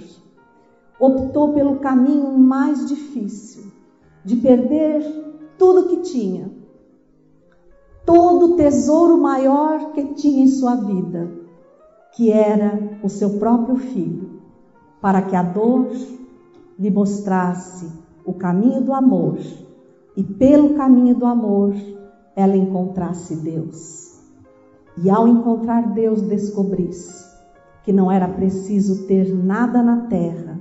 [1.00, 3.72] optou pelo caminho mais difícil
[4.24, 5.04] de perder
[5.58, 6.50] tudo que tinha,
[8.06, 11.30] todo o tesouro maior que tinha em sua vida,
[12.14, 14.40] que era o seu próprio filho
[15.02, 15.92] para que a dor
[16.78, 17.90] lhe mostrasse
[18.26, 19.38] o caminho do amor
[20.16, 21.74] e pelo caminho do amor
[22.40, 24.18] ela encontrasse Deus.
[24.98, 27.26] E ao encontrar Deus, descobrisse
[27.84, 30.60] que não era preciso ter nada na terra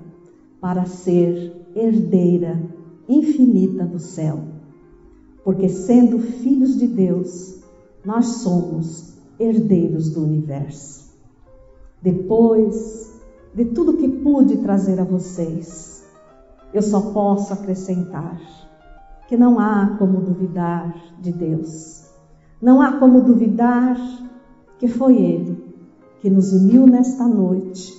[0.61, 2.61] para ser herdeira
[3.09, 4.41] infinita do céu.
[5.45, 7.61] Porque sendo filhos de Deus,
[8.05, 11.13] nós somos herdeiros do universo.
[12.03, 13.09] Depois
[13.55, 16.05] de tudo que pude trazer a vocês.
[16.75, 18.68] Eu só posso acrescentar
[19.29, 22.07] que não há como duvidar de Deus.
[22.61, 23.97] Não há como duvidar
[24.79, 25.69] que foi Ele
[26.21, 27.93] que nos uniu nesta noite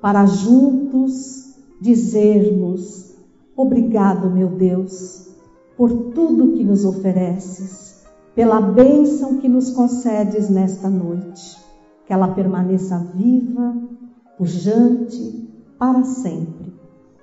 [0.00, 3.14] para juntos dizermos:
[3.54, 5.28] Obrigado, meu Deus,
[5.76, 8.02] por tudo que nos ofereces,
[8.34, 11.60] pela bênção que nos concedes nesta noite.
[12.06, 13.76] Que ela permaneça viva
[14.36, 16.72] pujante para sempre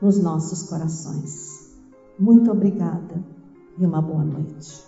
[0.01, 1.75] nos nossos corações.
[2.17, 3.36] Muito obrigada
[3.78, 4.86] e uma boa noite.